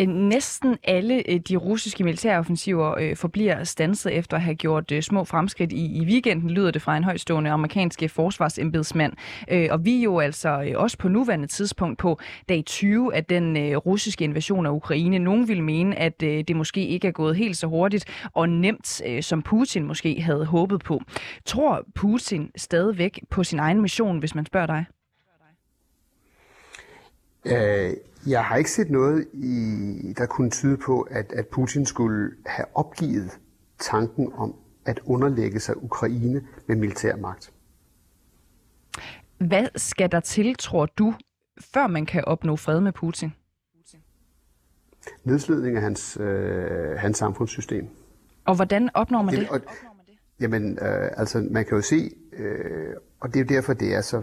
Øh, 0.00 0.08
næsten 0.08 0.76
alle 0.84 1.30
øh, 1.30 1.40
de 1.40 1.56
russiske 1.56 2.04
militæroffensiver 2.04 2.98
øh, 2.98 3.16
forbliver 3.16 3.64
stanset 3.64 4.16
efter 4.16 4.36
at 4.36 4.42
have 4.42 4.54
gjort 4.54 4.92
små 5.00 5.24
fremskridt 5.24 5.72
i, 5.72 6.02
i 6.02 6.04
weekenden, 6.04 6.50
lyder 6.50 6.70
det 6.70 6.82
fra 6.82 6.96
en 6.96 7.04
højstående 7.04 7.50
amerikanske 7.50 8.08
forsvarsembedsmand. 8.08 9.12
Og 9.70 9.84
vi 9.84 9.98
er 9.98 10.02
jo 10.02 10.18
altså 10.18 10.72
også 10.76 10.98
på 10.98 11.08
nuværende 11.08 11.46
tidspunkt 11.46 11.98
på 11.98 12.18
dag 12.48 12.64
20 12.66 13.14
af 13.14 13.24
den 13.24 13.76
russiske 13.76 14.24
invasion 14.24 14.66
af 14.66 14.70
Ukraine. 14.70 15.18
Nogen 15.18 15.48
vil 15.48 15.62
mene, 15.62 15.98
at 15.98 16.20
det 16.20 16.56
måske 16.56 16.86
ikke 16.86 17.08
er 17.08 17.12
gået 17.12 17.36
helt 17.36 17.56
så 17.56 17.66
hurtigt 17.66 18.04
og 18.32 18.48
nemt, 18.48 19.02
som 19.20 19.42
Putin 19.42 19.86
måske 19.86 20.20
havde 20.20 20.44
håbet 20.44 20.82
på. 20.84 21.00
Tror 21.46 21.84
Putin 21.94 22.50
stadigvæk 22.56 23.20
på 23.30 23.44
sin 23.44 23.58
egen 23.58 23.80
mission, 23.80 24.18
hvis 24.18 24.34
man 24.34 24.46
spørger 24.46 24.66
dig? 24.66 24.84
Øh, 27.44 27.96
jeg 28.26 28.44
har 28.44 28.56
ikke 28.56 28.70
set 28.70 28.90
noget, 28.90 29.26
i, 29.32 30.14
der 30.18 30.26
kunne 30.26 30.50
tyde 30.50 30.76
på, 30.76 31.00
at, 31.00 31.32
at 31.32 31.46
Putin 31.46 31.86
skulle 31.86 32.30
have 32.46 32.66
opgivet 32.74 33.38
tanken 33.78 34.32
om 34.34 34.54
at 34.84 35.00
underlægge 35.04 35.60
sig 35.60 35.82
Ukraine 35.82 36.44
med 36.66 36.76
militær 36.76 37.16
magt. 37.16 37.52
Hvad 39.38 39.66
skal 39.76 40.12
der 40.12 40.20
til, 40.20 40.54
tror 40.54 40.86
du, 40.86 41.14
før 41.60 41.86
man 41.86 42.06
kan 42.06 42.24
opnå 42.24 42.56
fred 42.56 42.80
med 42.80 42.92
Putin? 42.92 43.32
Nedslidning 45.24 45.76
af 45.76 45.82
hans, 45.82 46.16
øh, 46.20 46.98
hans 46.98 47.18
samfundssystem. 47.18 47.88
Og 48.44 48.54
hvordan 48.54 48.90
opnår 48.94 49.22
man 49.22 49.34
det? 49.34 49.48
Og, 49.48 49.60
jamen, 50.40 50.78
øh, 50.78 51.10
altså 51.16 51.48
man 51.50 51.64
kan 51.64 51.76
jo 51.76 51.82
se, 51.82 52.10
øh, 52.32 52.94
og 53.20 53.28
det 53.28 53.40
er 53.40 53.44
jo 53.44 53.56
derfor, 53.56 53.72
det 53.72 53.94
er 53.94 54.00
så 54.00 54.22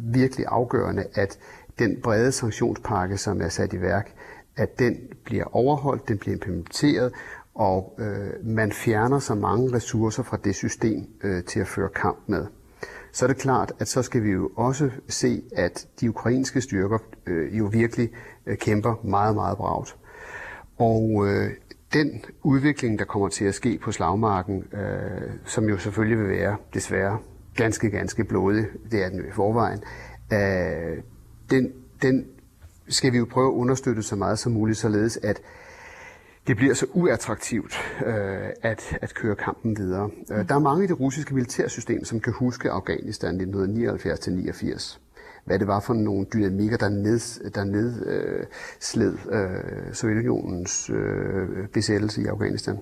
virkelig 0.00 0.46
afgørende, 0.48 1.04
at 1.14 1.38
den 1.80 2.00
brede 2.02 2.32
sanktionspakke, 2.32 3.16
som 3.16 3.40
er 3.40 3.48
sat 3.48 3.72
i 3.72 3.80
værk, 3.80 4.14
at 4.56 4.78
den 4.78 4.96
bliver 5.24 5.44
overholdt, 5.56 6.08
den 6.08 6.18
bliver 6.18 6.34
implementeret, 6.34 7.12
og 7.54 7.98
øh, 7.98 8.46
man 8.46 8.72
fjerner 8.72 9.18
så 9.18 9.34
mange 9.34 9.74
ressourcer 9.74 10.22
fra 10.22 10.38
det 10.44 10.54
system 10.54 11.06
øh, 11.24 11.44
til 11.44 11.60
at 11.60 11.66
føre 11.66 11.88
kamp 11.88 12.18
med. 12.26 12.46
Så 13.12 13.24
er 13.24 13.26
det 13.26 13.36
klart, 13.36 13.72
at 13.78 13.88
så 13.88 14.02
skal 14.02 14.22
vi 14.22 14.30
jo 14.30 14.50
også 14.56 14.90
se, 15.08 15.42
at 15.56 15.86
de 16.00 16.10
ukrainske 16.10 16.60
styrker 16.60 16.98
øh, 17.26 17.58
jo 17.58 17.64
virkelig 17.72 18.10
øh, 18.46 18.56
kæmper 18.56 18.94
meget, 19.04 19.34
meget 19.34 19.56
bragt. 19.56 19.96
Og 20.78 21.28
øh, 21.28 21.50
den 21.92 22.24
udvikling, 22.42 22.98
der 22.98 23.04
kommer 23.04 23.28
til 23.28 23.44
at 23.44 23.54
ske 23.54 23.78
på 23.82 23.92
slagmarken, 23.92 24.64
øh, 24.72 25.30
som 25.44 25.68
jo 25.68 25.78
selvfølgelig 25.78 26.18
vil 26.18 26.28
være 26.28 26.56
desværre 26.74 27.18
ganske, 27.56 27.90
ganske 27.90 28.24
blodig, 28.24 28.64
det 28.90 29.04
er 29.04 29.08
den 29.08 29.18
jo 29.18 29.24
i 29.26 29.32
forvejen, 29.32 29.82
øh, 30.32 31.02
den, 31.50 31.72
den 32.02 32.26
skal 32.88 33.12
vi 33.12 33.18
jo 33.18 33.26
prøve 33.30 33.48
at 33.48 33.56
understøtte 33.56 34.02
så 34.02 34.16
meget 34.16 34.38
som 34.38 34.52
muligt, 34.52 34.78
således 34.78 35.16
at 35.16 35.42
det 36.46 36.56
bliver 36.56 36.74
så 36.74 36.86
uattraktivt 36.92 37.74
øh, 38.06 38.48
at, 38.62 38.98
at 39.02 39.14
køre 39.14 39.36
kampen 39.36 39.76
videre. 39.78 40.10
Øh, 40.30 40.48
der 40.48 40.54
er 40.54 40.58
mange 40.58 40.84
i 40.84 40.86
det 40.86 41.00
russiske 41.00 41.34
militærsystem, 41.34 42.04
som 42.04 42.20
kan 42.20 42.32
huske 42.32 42.70
Afghanistan 42.70 43.40
1979-89 43.40 44.98
hvad 45.44 45.58
det 45.58 45.66
var 45.66 45.80
for 45.80 45.94
nogle 45.94 46.26
dynamikker, 46.32 46.76
der, 46.76 46.88
ned, 46.88 47.50
der 47.50 47.64
nedsled 47.64 49.18
øh, 49.32 49.42
øh, 49.42 49.94
Sovjetunionens 49.94 50.90
øh, 50.90 51.68
besættelse 51.68 52.22
i 52.22 52.26
Afghanistan. 52.26 52.78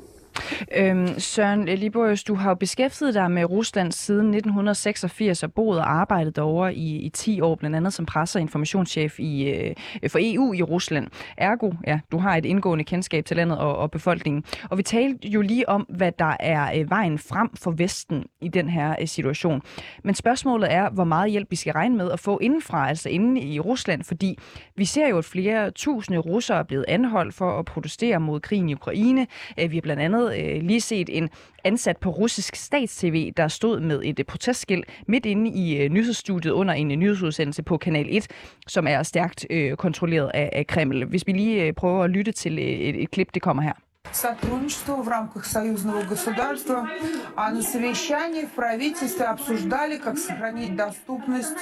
Øhm, 0.76 1.18
Søren 1.18 1.64
Liborius, 1.64 2.24
du 2.24 2.34
har 2.34 2.50
jo 2.50 2.54
beskæftiget 2.54 3.14
dig 3.14 3.30
med 3.30 3.44
Rusland 3.44 3.92
siden 3.92 4.26
1986 4.26 5.42
og 5.42 5.52
boet 5.52 5.78
og 5.78 5.92
arbejdet 5.92 6.36
derovre 6.36 6.74
i, 6.74 6.96
i 6.96 7.08
10 7.08 7.40
år, 7.40 7.54
blandt 7.54 7.76
andet 7.76 7.92
som 7.92 8.06
presse- 8.06 8.38
og 8.38 8.40
informationschef 8.40 9.20
i, 9.20 9.50
øh, 9.50 9.74
for 10.08 10.18
EU 10.22 10.52
i 10.52 10.62
Rusland. 10.62 11.06
Ergo, 11.36 11.72
ja, 11.86 12.00
du 12.12 12.18
har 12.18 12.36
et 12.36 12.44
indgående 12.44 12.84
kendskab 12.84 13.24
til 13.24 13.36
landet 13.36 13.58
og, 13.58 13.76
og 13.76 13.90
befolkningen. 13.90 14.44
Og 14.70 14.78
vi 14.78 14.82
talte 14.82 15.28
jo 15.28 15.40
lige 15.40 15.68
om, 15.68 15.86
hvad 15.88 16.12
der 16.18 16.36
er 16.40 16.80
øh, 16.80 16.90
vejen 16.90 17.18
frem 17.18 17.56
for 17.56 17.70
Vesten 17.70 18.24
i 18.40 18.48
den 18.48 18.68
her 18.68 18.96
øh, 19.00 19.08
situation. 19.08 19.62
Men 20.04 20.14
spørgsmålet 20.14 20.72
er, 20.72 20.90
hvor 20.90 21.04
meget 21.04 21.30
hjælp 21.30 21.50
vi 21.50 21.56
skal 21.56 21.72
regne 21.72 21.96
med 21.96 22.10
at 22.10 22.20
få 22.20 22.38
indenfra, 22.38 22.88
altså 22.88 23.08
inde 23.08 23.40
i 23.40 23.60
Rusland, 23.60 24.04
fordi 24.04 24.38
vi 24.76 24.84
ser 24.84 25.08
jo, 25.08 25.18
at 25.18 25.24
flere 25.24 25.70
tusinde 25.70 26.18
russere 26.18 26.58
er 26.58 26.62
blevet 26.62 26.84
anholdt 26.88 27.34
for 27.34 27.58
at 27.58 27.64
protestere 27.64 28.20
mod 28.20 28.40
krigen 28.40 28.68
i 28.68 28.74
Ukraine. 28.74 29.26
Øh, 29.60 29.70
vi 29.70 29.76
har 29.76 29.80
blandt 29.80 30.02
andet 30.02 30.27
øh, 30.28 30.62
lige 30.62 30.80
set 30.80 31.08
en 31.18 31.28
ansat 31.64 31.96
på 31.96 32.10
russisk 32.10 32.56
statstv, 32.56 33.32
der 33.36 33.48
stod 33.48 33.80
med 33.80 34.00
et 34.04 34.18
øh, 34.18 34.24
protestskilt 34.24 34.84
midt 35.06 35.26
inde 35.26 35.50
i 35.50 35.76
øh, 35.76 35.90
nyhedsstudiet 35.90 36.52
under 36.52 36.74
en 36.74 36.90
øh, 36.90 36.96
nyhedsudsendelse 36.96 37.62
på 37.62 37.76
Kanal 37.76 38.06
1, 38.10 38.26
som 38.66 38.86
er 38.86 39.02
stærkt 39.02 39.46
øh, 39.50 39.76
kontrolleret 39.76 40.30
af, 40.34 40.50
af 40.52 40.66
Kreml. 40.66 41.04
Hvis 41.04 41.26
vi 41.26 41.32
lige 41.32 41.64
øh, 41.64 41.72
prøver 41.72 42.04
at 42.04 42.10
lytte 42.10 42.32
til 42.32 42.58
øh, 42.58 42.64
et, 42.64 43.02
et 43.02 43.10
klip, 43.10 43.34
det 43.34 43.42
kommer 43.42 43.62
her 43.62 43.87
сотрудничество 44.11 44.95
в 44.95 45.07
рамках 45.07 45.45
союзного 45.45 46.03
государства, 46.03 46.87
а 47.35 47.51
на 47.51 47.61
совещании 47.61 48.45
в 48.45 48.51
правительстве 48.51 49.25
обсуждали, 49.25 49.97
как 49.97 50.17
сохранить 50.17 50.75
доступность 50.75 51.57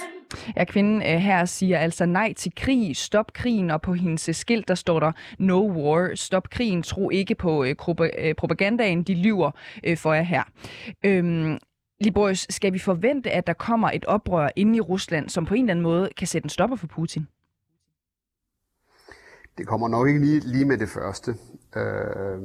Ja, 0.55 0.63
kvinden 0.63 1.01
øh, 1.01 1.19
her 1.19 1.45
siger 1.45 1.79
altså 1.79 2.05
nej 2.05 2.33
til 2.33 2.55
krig, 2.55 2.97
stop 2.97 3.33
krigen, 3.33 3.71
og 3.71 3.81
på 3.81 3.93
hendes 3.93 4.29
skilt 4.37 4.67
der 4.67 4.75
står 4.75 4.99
der 4.99 5.11
no 5.39 5.71
war, 5.71 6.15
stop 6.15 6.49
krigen, 6.49 6.83
tro 6.83 7.09
ikke 7.09 7.35
på 7.35 7.63
øh, 7.63 7.75
øh 8.17 8.35
propagandaen, 8.35 9.03
de 9.03 9.13
lyver 9.13 9.51
øh, 9.83 9.97
for 9.97 10.13
jer 10.13 10.21
her. 10.21 10.43
Øhm, 11.05 11.57
Liborius, 12.01 12.47
skal 12.49 12.73
vi 12.73 12.79
forvente, 12.79 13.31
at 13.31 13.47
der 13.47 13.53
kommer 13.53 13.91
et 13.91 14.05
oprør 14.05 14.49
inde 14.55 14.77
i 14.77 14.81
Rusland, 14.81 15.29
som 15.29 15.45
på 15.45 15.53
en 15.53 15.61
eller 15.61 15.71
anden 15.71 15.83
måde 15.83 16.09
kan 16.17 16.27
sætte 16.27 16.45
en 16.45 16.49
stopper 16.49 16.75
for 16.75 16.87
Putin? 16.87 17.27
Det 19.57 19.67
kommer 19.67 19.87
nok 19.87 20.07
ikke 20.07 20.19
lige, 20.19 20.39
lige 20.39 20.65
med 20.65 20.77
det 20.77 20.89
første. 20.89 21.35
Øh, 21.76 22.38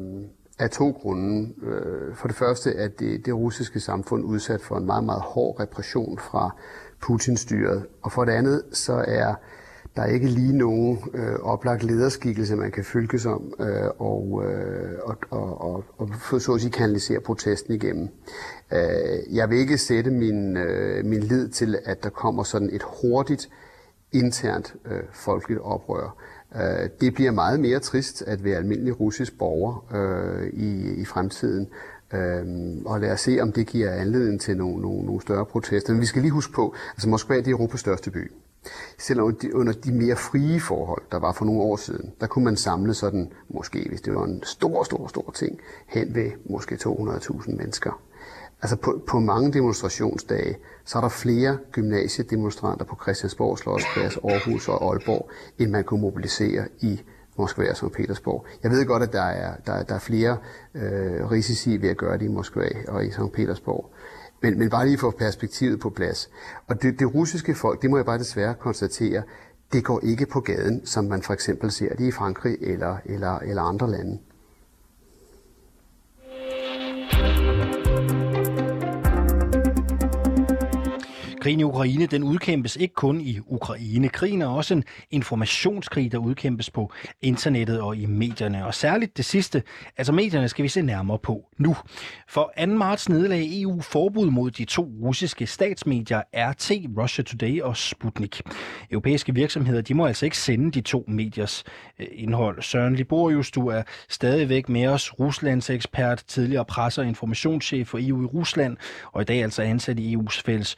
af 0.60 0.70
to 0.70 0.92
grunde. 0.92 1.54
Øh, 1.64 2.16
for 2.16 2.28
det 2.28 2.38
første 2.38 2.76
er 2.76 2.88
det, 2.88 3.26
det 3.26 3.36
russiske 3.36 3.80
samfund 3.80 4.24
udsat 4.24 4.62
for 4.62 4.78
en 4.78 4.86
meget, 4.86 5.04
meget 5.04 5.22
hård 5.22 5.60
repression 5.60 6.20
fra 6.20 6.56
Putin-styret. 7.02 7.86
Og 8.02 8.12
for 8.12 8.26
det 8.26 8.32
andet, 8.32 8.64
så 8.72 9.06
er 9.08 9.36
der 9.96 10.06
ikke 10.06 10.28
lige 10.28 10.58
nogen 10.58 11.00
øh, 11.14 11.36
oplagt 11.36 11.84
lederskikkelse, 11.84 12.56
man 12.56 12.72
kan 12.72 12.84
følges 12.84 13.26
om 13.26 13.54
øh, 13.60 13.90
og, 13.98 14.44
øh, 14.46 15.00
og, 15.04 15.18
og, 15.30 15.62
og, 15.62 15.84
og 15.98 16.10
få 16.10 16.40
så 16.40 16.54
at 16.54 16.62
sige 16.62 16.72
kanalisere 16.72 17.20
protesten 17.20 17.74
igennem. 17.74 18.10
Øh, 18.74 19.36
jeg 19.36 19.50
vil 19.50 19.58
ikke 19.58 19.78
sætte 19.78 20.12
min, 20.12 20.58
øh, 20.58 21.06
min 21.06 21.20
lid 21.20 21.50
til, 21.50 21.80
at 21.86 22.04
der 22.04 22.10
kommer 22.10 22.44
sådan 22.44 22.70
et 22.74 22.84
hurtigt 23.02 23.50
internt 24.12 24.76
øh, 24.86 25.00
folkeligt 25.12 25.62
oprør. 25.62 26.16
Øh, 26.56 26.90
det 27.02 27.14
bliver 27.14 27.32
meget 27.32 27.60
mere 27.60 27.80
trist 27.80 28.22
at 28.22 28.44
være 28.44 28.58
almindelig 28.58 29.00
russisk 29.00 29.38
borger 29.38 29.86
øh, 29.94 30.48
i, 30.54 31.02
i 31.02 31.06
fremtiden. 31.06 31.68
Øhm, 32.14 32.86
og 32.86 33.00
lad 33.00 33.12
os 33.12 33.22
se, 33.22 33.40
om 33.42 33.52
det 33.52 33.68
giver 33.68 33.92
anledning 33.92 34.42
til 34.42 34.58
nogle, 34.58 34.82
nogle, 34.82 35.06
nogle 35.06 35.22
større 35.22 35.46
protester. 35.46 35.94
Men 35.94 36.02
vi 36.02 36.06
skal 36.06 36.22
lige 36.22 36.32
huske 36.32 36.54
på, 36.54 36.76
altså 36.94 37.10
Moskva 37.10 37.36
det 37.36 37.48
er 37.48 37.52
Europas 37.52 37.80
største 37.80 38.12
by. 38.12 38.32
Selvom 39.00 39.36
de, 39.36 39.56
under 39.56 39.74
de 39.74 39.92
mere 39.92 40.16
frie 40.16 40.60
forhold, 40.60 41.02
der 41.12 41.20
var 41.20 41.32
for 41.32 41.46
nogle 41.46 41.62
år 41.62 41.76
siden, 41.76 42.14
der 42.20 42.28
kunne 42.28 42.46
man 42.46 42.56
samle 42.56 42.94
sådan, 42.94 43.32
måske 43.50 43.86
hvis 43.90 44.02
det 44.02 44.16
var 44.16 44.24
en 44.24 44.44
stor, 44.44 44.84
stor, 44.84 45.08
stor 45.08 45.32
ting, 45.36 45.60
hen 45.88 46.16
ved 46.16 46.32
måske 46.46 46.76
200.000 46.76 47.56
mennesker. 47.56 48.02
Altså 48.62 48.76
på, 48.76 49.02
på 49.08 49.20
mange 49.20 49.54
demonstrationsdage, 49.54 50.58
så 50.86 50.98
er 50.98 51.02
der 51.02 51.10
flere 51.10 51.58
gymnasiedemonstranter 51.72 52.86
på 52.86 52.98
Christiansborg, 53.02 53.58
Slottsplads, 53.58 54.18
Aarhus 54.18 54.68
og 54.68 54.92
Aalborg, 54.92 55.30
end 55.58 55.72
man 55.72 55.84
kunne 55.84 56.02
mobilisere 56.02 56.68
i 56.80 57.02
Moskva 57.38 57.70
og 57.70 57.78
St. 57.78 57.92
Petersborg. 57.92 58.46
Jeg 58.64 58.72
ved 58.72 58.86
godt, 58.86 59.04
at 59.04 59.14
der 59.14 59.22
er, 59.22 59.56
der, 59.66 59.84
der 59.84 59.96
er 59.96 60.00
flere 60.00 60.38
øh, 60.76 61.32
risici 61.32 61.82
ved 61.82 61.90
at 61.90 61.98
gøre 61.98 62.18
det 62.18 62.26
i 62.26 62.28
Moskva 62.28 62.68
og 62.88 63.06
i 63.06 63.12
St. 63.12 63.32
Petersborg. 63.34 63.94
Men, 64.42 64.60
men 64.60 64.70
bare 64.70 64.86
lige 64.86 64.98
for 64.98 65.12
perspektivet 65.12 65.80
på 65.80 65.90
plads. 65.90 66.30
Og 66.68 66.82
det, 66.82 67.00
det 67.00 67.16
russiske 67.16 67.56
folk, 67.56 67.82
det 67.82 67.90
må 67.90 67.98
jeg 67.98 68.06
bare 68.06 68.20
desværre 68.20 68.54
konstatere, 68.54 69.24
det 69.74 69.84
går 69.84 70.00
ikke 70.04 70.26
på 70.26 70.40
gaden, 70.40 70.86
som 70.86 71.06
man 71.06 71.22
for 71.22 71.34
eksempel 71.34 71.72
ser 71.72 71.96
det 71.96 72.06
i 72.06 72.12
Frankrig 72.12 72.58
eller, 72.62 72.98
eller, 73.06 73.40
eller 73.40 73.62
andre 73.62 73.92
lande. 73.92 74.20
Krigen 81.42 81.60
i 81.60 81.64
Ukraine, 81.64 82.06
den 82.06 82.24
udkæmpes 82.24 82.76
ikke 82.76 82.94
kun 82.94 83.22
i 83.22 83.40
Ukraine. 83.46 84.10
Krigen 84.10 84.42
er 84.42 84.48
også 84.48 84.74
en 84.74 84.84
informationskrig, 85.12 86.12
der 86.12 86.18
udkæmpes 86.18 86.70
på 86.70 86.92
internettet 87.22 87.82
og 87.82 87.98
i 87.98 88.06
medierne. 88.06 88.66
Og 88.66 88.74
særligt 88.74 89.18
det 89.18 89.26
sidste, 89.26 89.64
altså 89.98 90.14
medierne, 90.14 90.50
skal 90.50 90.64
vi 90.64 90.70
se 90.70 90.82
nærmere 90.82 91.20
på 91.20 91.46
nu. 91.58 91.76
For 92.28 92.54
2. 92.60 92.66
marts 92.66 93.10
nedlagde 93.10 93.62
EU 93.62 93.82
forbud 93.82 94.30
mod 94.30 94.52
de 94.52 94.66
to 94.66 94.92
russiske 95.02 95.48
statsmedier 95.48 96.22
RT, 96.34 96.72
Russia 96.98 97.24
Today 97.24 97.62
og 97.62 97.78
Sputnik. 97.78 98.42
Europæiske 98.92 99.36
virksomheder, 99.36 99.82
de 99.82 99.94
må 99.94 100.06
altså 100.06 100.26
ikke 100.26 100.38
sende 100.38 100.72
de 100.72 100.82
to 100.82 101.06
mediers 101.08 101.64
øh, 102.00 102.08
indhold. 102.12 102.62
Søren 102.62 102.96
Liborius, 102.96 103.52
du 103.52 103.68
er 103.68 103.84
stadigvæk 104.10 104.70
med 104.70 104.88
os, 104.88 105.20
Ruslands 105.20 105.70
ekspert, 105.70 106.24
tidligere 106.28 106.66
presse- 106.66 107.02
og 107.02 107.08
informationschef 107.08 107.88
for 107.88 108.00
EU 108.02 108.24
i 108.24 108.26
Rusland, 108.26 108.78
og 109.12 109.22
i 109.22 109.26
dag 109.26 109.44
altså 109.44 109.62
ansat 109.62 110.00
i 110.00 110.16
EU's 110.16 110.42
fælles 110.46 110.76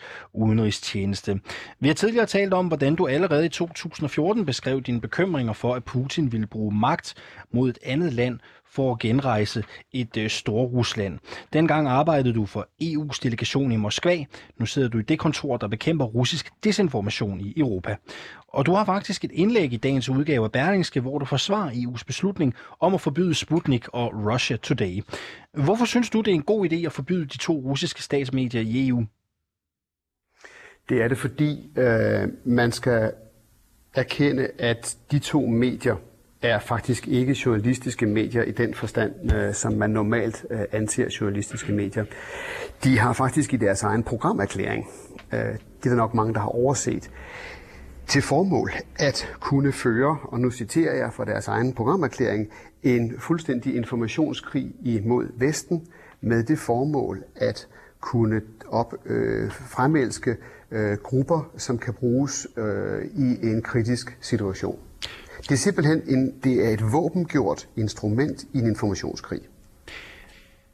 udenrigstjeneste. 0.53 1.39
Vi 1.79 1.87
har 1.87 1.95
tidligere 1.95 2.25
talt 2.25 2.53
om, 2.53 2.67
hvordan 2.67 2.95
du 2.95 3.07
allerede 3.07 3.45
i 3.45 3.49
2014 3.49 4.45
beskrev 4.45 4.81
dine 4.81 5.01
bekymringer 5.01 5.53
for, 5.53 5.75
at 5.75 5.83
Putin 5.83 6.31
ville 6.31 6.47
bruge 6.47 6.75
magt 6.75 7.13
mod 7.51 7.69
et 7.69 7.79
andet 7.83 8.13
land 8.13 8.39
for 8.65 8.91
at 8.91 8.99
genrejse 8.99 9.63
et 9.91 10.17
øh, 10.17 10.29
stort 10.29 10.71
Rusland. 10.71 11.19
Dengang 11.53 11.87
arbejdede 11.87 12.33
du 12.33 12.45
for 12.45 12.67
EU's 12.83 13.19
delegation 13.23 13.71
i 13.71 13.75
Moskva. 13.75 14.25
Nu 14.59 14.65
sidder 14.65 14.87
du 14.87 14.99
i 14.99 15.01
det 15.01 15.19
kontor, 15.19 15.57
der 15.57 15.67
bekæmper 15.67 16.05
russisk 16.05 16.51
desinformation 16.63 17.41
i 17.41 17.53
Europa. 17.57 17.95
Og 18.47 18.65
du 18.65 18.73
har 18.73 18.85
faktisk 18.85 19.23
et 19.23 19.31
indlæg 19.31 19.73
i 19.73 19.77
dagens 19.77 20.09
udgave 20.09 20.43
af 20.43 20.51
Berlingske, 20.51 21.01
hvor 21.01 21.19
du 21.19 21.25
forsvarer 21.25 21.71
EU's 21.71 22.03
beslutning 22.07 22.53
om 22.79 22.93
at 22.93 23.01
forbyde 23.01 23.33
Sputnik 23.33 23.87
og 23.87 24.11
Russia 24.33 24.57
Today. 24.57 25.01
Hvorfor 25.53 25.85
synes 25.85 26.09
du, 26.09 26.21
det 26.21 26.31
er 26.31 26.35
en 26.35 26.43
god 26.43 26.71
idé 26.71 26.85
at 26.85 26.91
forbyde 26.91 27.25
de 27.25 27.37
to 27.37 27.53
russiske 27.53 28.01
statsmedier 28.01 28.61
i 28.61 28.87
EU? 28.87 29.05
Det 30.93 31.01
er 31.01 31.07
det, 31.07 31.17
fordi 31.17 31.71
øh, 31.77 32.27
man 32.43 32.71
skal 32.71 33.11
erkende, 33.95 34.47
at 34.59 34.97
de 35.11 35.19
to 35.19 35.41
medier 35.41 35.95
er 36.41 36.59
faktisk 36.59 37.07
ikke 37.07 37.37
journalistiske 37.45 38.05
medier 38.05 38.43
i 38.43 38.51
den 38.51 38.73
forstand, 38.73 39.33
øh, 39.33 39.53
som 39.53 39.73
man 39.73 39.89
normalt 39.89 40.45
øh, 40.49 40.59
anser 40.71 41.17
journalistiske 41.21 41.71
medier. 41.71 42.05
De 42.83 42.99
har 42.99 43.13
faktisk 43.13 43.53
i 43.53 43.57
deres 43.57 43.83
egen 43.83 44.03
programerklæring 44.03 44.87
øh, 45.33 45.39
det 45.39 45.85
er 45.85 45.89
der 45.89 45.95
nok 45.95 46.13
mange, 46.13 46.33
der 46.33 46.39
har 46.39 46.47
overset, 46.47 47.11
til 48.07 48.21
formål 48.21 48.71
at 48.95 49.35
kunne 49.39 49.71
føre, 49.71 50.17
og 50.23 50.39
nu 50.39 50.51
citerer 50.51 50.95
jeg 50.95 51.13
fra 51.13 51.25
deres 51.25 51.47
egen 51.47 51.73
programerklæring, 51.73 52.49
en 52.83 53.19
fuldstændig 53.19 53.75
informationskrig 53.75 54.71
imod 54.85 55.27
Vesten 55.39 55.87
med 56.21 56.43
det 56.43 56.59
formål 56.59 57.23
at 57.35 57.67
kunne 58.03 58.41
op, 58.67 58.93
øh, 59.05 59.51
fremelske 59.51 60.35
øh, 60.71 60.97
grupper, 60.97 61.51
som 61.57 61.77
kan 61.77 61.93
bruges 61.93 62.47
øh, 62.57 63.05
i 63.05 63.47
en 63.47 63.61
kritisk 63.61 64.17
situation. 64.21 64.79
Det 65.41 65.51
er 65.51 65.55
simpelthen 65.55 66.01
en, 66.07 66.33
det 66.43 66.65
er 66.65 66.69
et 66.69 66.91
våbengjort 66.91 67.69
instrument 67.75 68.43
i 68.53 68.57
en 68.57 68.67
informationskrig. 68.67 69.41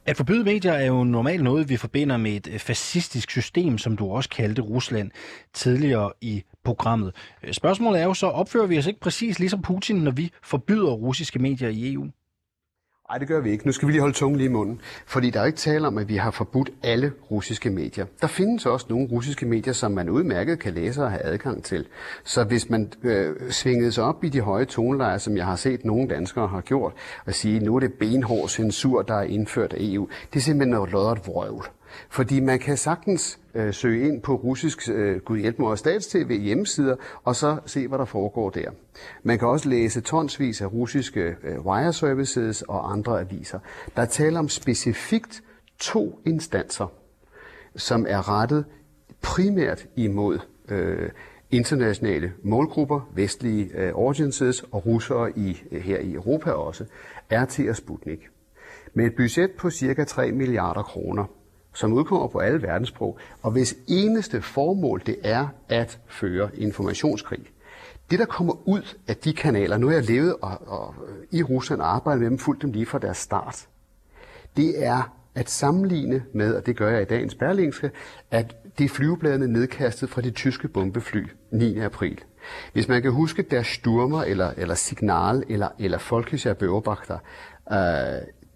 At 0.06 0.16
forbyde 0.16 0.44
medier 0.44 0.72
er 0.72 0.86
jo 0.86 1.04
normalt 1.04 1.44
noget, 1.44 1.68
vi 1.68 1.76
forbinder 1.76 2.16
med 2.16 2.32
et 2.32 2.48
øh, 2.52 2.58
fascistisk 2.58 3.30
system, 3.30 3.78
som 3.78 3.96
du 3.96 4.10
også 4.10 4.30
kaldte 4.30 4.62
Rusland 4.62 5.10
tidligere 5.54 6.12
i 6.20 6.44
programmet. 6.64 7.14
Spørgsmålet 7.52 8.00
er 8.00 8.04
jo 8.04 8.14
så, 8.14 8.26
opfører 8.26 8.66
vi 8.66 8.78
os 8.78 8.86
ikke 8.86 9.00
præcis 9.00 9.38
ligesom 9.38 9.62
Putin, 9.62 9.96
når 9.96 10.10
vi 10.10 10.32
forbyder 10.42 10.90
russiske 10.90 11.38
medier 11.38 11.68
i 11.68 11.92
EU? 11.92 12.06
Nej, 13.10 13.18
det 13.18 13.28
gør 13.28 13.40
vi 13.40 13.50
ikke. 13.50 13.66
Nu 13.66 13.72
skal 13.72 13.88
vi 13.88 13.92
lige 13.92 14.00
holde 14.00 14.14
tungen 14.14 14.38
lige 14.38 14.48
i 14.48 14.52
munden. 14.52 14.80
Fordi 15.06 15.30
der 15.30 15.40
er 15.40 15.44
ikke 15.44 15.58
tale 15.58 15.86
om, 15.86 15.98
at 15.98 16.08
vi 16.08 16.16
har 16.16 16.30
forbudt 16.30 16.70
alle 16.82 17.12
russiske 17.30 17.70
medier. 17.70 18.06
Der 18.20 18.26
findes 18.26 18.66
også 18.66 18.86
nogle 18.88 19.08
russiske 19.10 19.46
medier, 19.46 19.72
som 19.72 19.92
man 19.92 20.08
udmærket 20.08 20.58
kan 20.58 20.74
læse 20.74 21.02
og 21.02 21.10
have 21.10 21.22
adgang 21.24 21.64
til. 21.64 21.86
Så 22.24 22.44
hvis 22.44 22.70
man 22.70 22.92
øh, 23.02 23.50
svingede 23.50 23.92
sig 23.92 24.04
op 24.04 24.24
i 24.24 24.28
de 24.28 24.40
høje 24.40 24.64
tonelejer, 24.64 25.18
som 25.18 25.36
jeg 25.36 25.46
har 25.46 25.56
set 25.56 25.84
nogle 25.84 26.08
danskere 26.08 26.48
har 26.48 26.60
gjort, 26.60 26.92
og 27.26 27.34
sige, 27.34 27.60
nu 27.60 27.76
er 27.76 27.80
det 27.80 27.92
benhård 27.92 28.48
censur, 28.48 29.02
der 29.02 29.14
er 29.14 29.22
indført 29.22 29.72
af 29.72 29.78
EU, 29.80 30.08
det 30.32 30.38
er 30.38 30.42
simpelthen 30.42 30.70
noget 30.70 30.90
lodret 30.90 31.26
vrøvl. 31.26 31.64
Fordi 32.10 32.40
man 32.40 32.58
kan 32.58 32.76
sagtens 32.76 33.38
øh, 33.54 33.74
søge 33.74 34.08
ind 34.08 34.22
på 34.22 34.34
russisk 34.34 34.88
øh, 34.88 35.20
Gud 35.20 35.38
hjælp 35.38 35.58
mig 35.58 35.78
stats-tv 35.78 36.40
hjemmesider, 36.40 36.96
og 37.24 37.36
så 37.36 37.58
se, 37.66 37.88
hvad 37.88 37.98
der 37.98 38.04
foregår 38.04 38.50
der. 38.50 38.70
Man 39.22 39.38
kan 39.38 39.48
også 39.48 39.68
læse 39.68 40.00
tonsvis 40.00 40.60
af 40.60 40.72
russiske 40.72 41.36
øh, 41.42 41.66
wire 41.66 41.92
services 41.92 42.62
og 42.62 42.92
andre 42.92 43.20
aviser. 43.20 43.58
Der 43.96 44.04
taler 44.04 44.38
om 44.38 44.48
specifikt 44.48 45.42
to 45.78 46.20
instanser, 46.26 46.92
som 47.76 48.06
er 48.08 48.28
rettet 48.28 48.64
primært 49.22 49.86
imod 49.96 50.38
øh, 50.68 51.10
internationale 51.50 52.32
målgrupper, 52.42 53.10
vestlige 53.14 53.70
øh, 53.74 53.92
audiences 53.94 54.64
og 54.72 54.86
russere 54.86 55.38
i, 55.38 55.62
øh, 55.70 55.80
her 55.80 55.98
i 55.98 56.12
Europa 56.12 56.50
også, 56.50 56.84
RT 57.32 57.60
og 57.68 57.76
Sputnik. 57.76 58.28
Med 58.94 59.06
et 59.06 59.16
budget 59.16 59.50
på 59.50 59.70
cirka 59.70 60.04
3 60.04 60.32
milliarder 60.32 60.82
kroner, 60.82 61.24
som 61.74 61.92
udkommer 61.92 62.28
på 62.28 62.38
alle 62.38 62.62
verdenssprog, 62.62 63.18
og 63.42 63.50
hvis 63.50 63.74
eneste 63.88 64.42
formål 64.42 65.02
det 65.06 65.16
er 65.22 65.48
at 65.68 65.98
føre 66.06 66.50
informationskrig. 66.54 67.40
Det, 68.10 68.18
der 68.18 68.24
kommer 68.24 68.68
ud 68.68 68.96
af 69.08 69.16
de 69.16 69.32
kanaler, 69.32 69.78
nu 69.78 69.86
har 69.86 69.94
jeg 69.94 70.04
levet 70.04 70.36
og, 70.42 70.58
og, 70.66 70.94
i 71.30 71.42
Rusland 71.42 71.80
og 71.80 71.94
arbejdet 71.94 72.20
med 72.20 72.30
dem, 72.30 72.38
fuldt 72.38 72.62
dem 72.62 72.72
lige 72.72 72.86
fra 72.86 72.98
deres 72.98 73.18
start, 73.18 73.68
det 74.56 74.84
er 74.84 75.16
at 75.34 75.50
sammenligne 75.50 76.24
med, 76.34 76.54
og 76.54 76.66
det 76.66 76.76
gør 76.76 76.90
jeg 76.90 77.02
i 77.02 77.04
dagens 77.04 77.34
Berlingske, 77.34 77.90
at 78.30 78.56
det 78.78 78.84
er 78.84 78.88
flyvebladene 78.88 79.48
nedkastet 79.48 80.10
fra 80.10 80.20
de 80.20 80.30
tyske 80.30 80.68
bombefly 80.68 81.26
9. 81.52 81.78
april. 81.78 82.20
Hvis 82.72 82.88
man 82.88 83.02
kan 83.02 83.12
huske 83.12 83.42
der 83.42 83.62
Sturmer, 83.62 84.22
eller, 84.22 84.52
eller 84.56 84.74
Signal, 84.74 85.44
eller, 85.48 85.68
eller 85.78 85.98
Folkescher 85.98 86.54
Beobachter, 86.54 87.18
øh, 87.72 87.76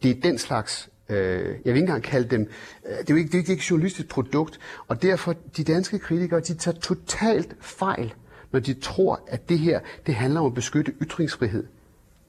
det 0.03 0.11
er 0.11 0.20
den 0.22 0.38
slags 0.38 0.90
Øh, 1.09 1.17
jeg 1.19 1.45
vil 1.45 1.55
ikke 1.67 1.79
engang 1.79 2.03
kalde 2.03 2.29
dem, 2.29 2.40
øh, 2.87 2.90
det 2.90 2.99
er 2.99 3.05
jo 3.11 3.17
ikke, 3.17 3.29
det 3.29 3.35
er 3.35 3.38
ikke 3.38 3.53
et 3.53 3.71
journalistisk 3.71 4.09
produkt, 4.09 4.61
og 4.88 5.03
derfor 5.03 5.35
de 5.57 5.64
danske 5.64 5.99
kritikere, 5.99 6.40
de 6.40 6.55
tager 6.55 6.79
totalt 6.79 7.57
fejl, 7.61 8.14
når 8.53 8.61
de 8.61 8.75
tror, 8.75 9.21
at 9.27 9.49
det 9.49 9.59
her, 9.59 9.81
det 10.07 10.14
handler 10.14 10.40
om 10.40 10.47
at 10.47 10.55
beskytte 10.55 10.93
ytringsfrihed. 11.03 11.67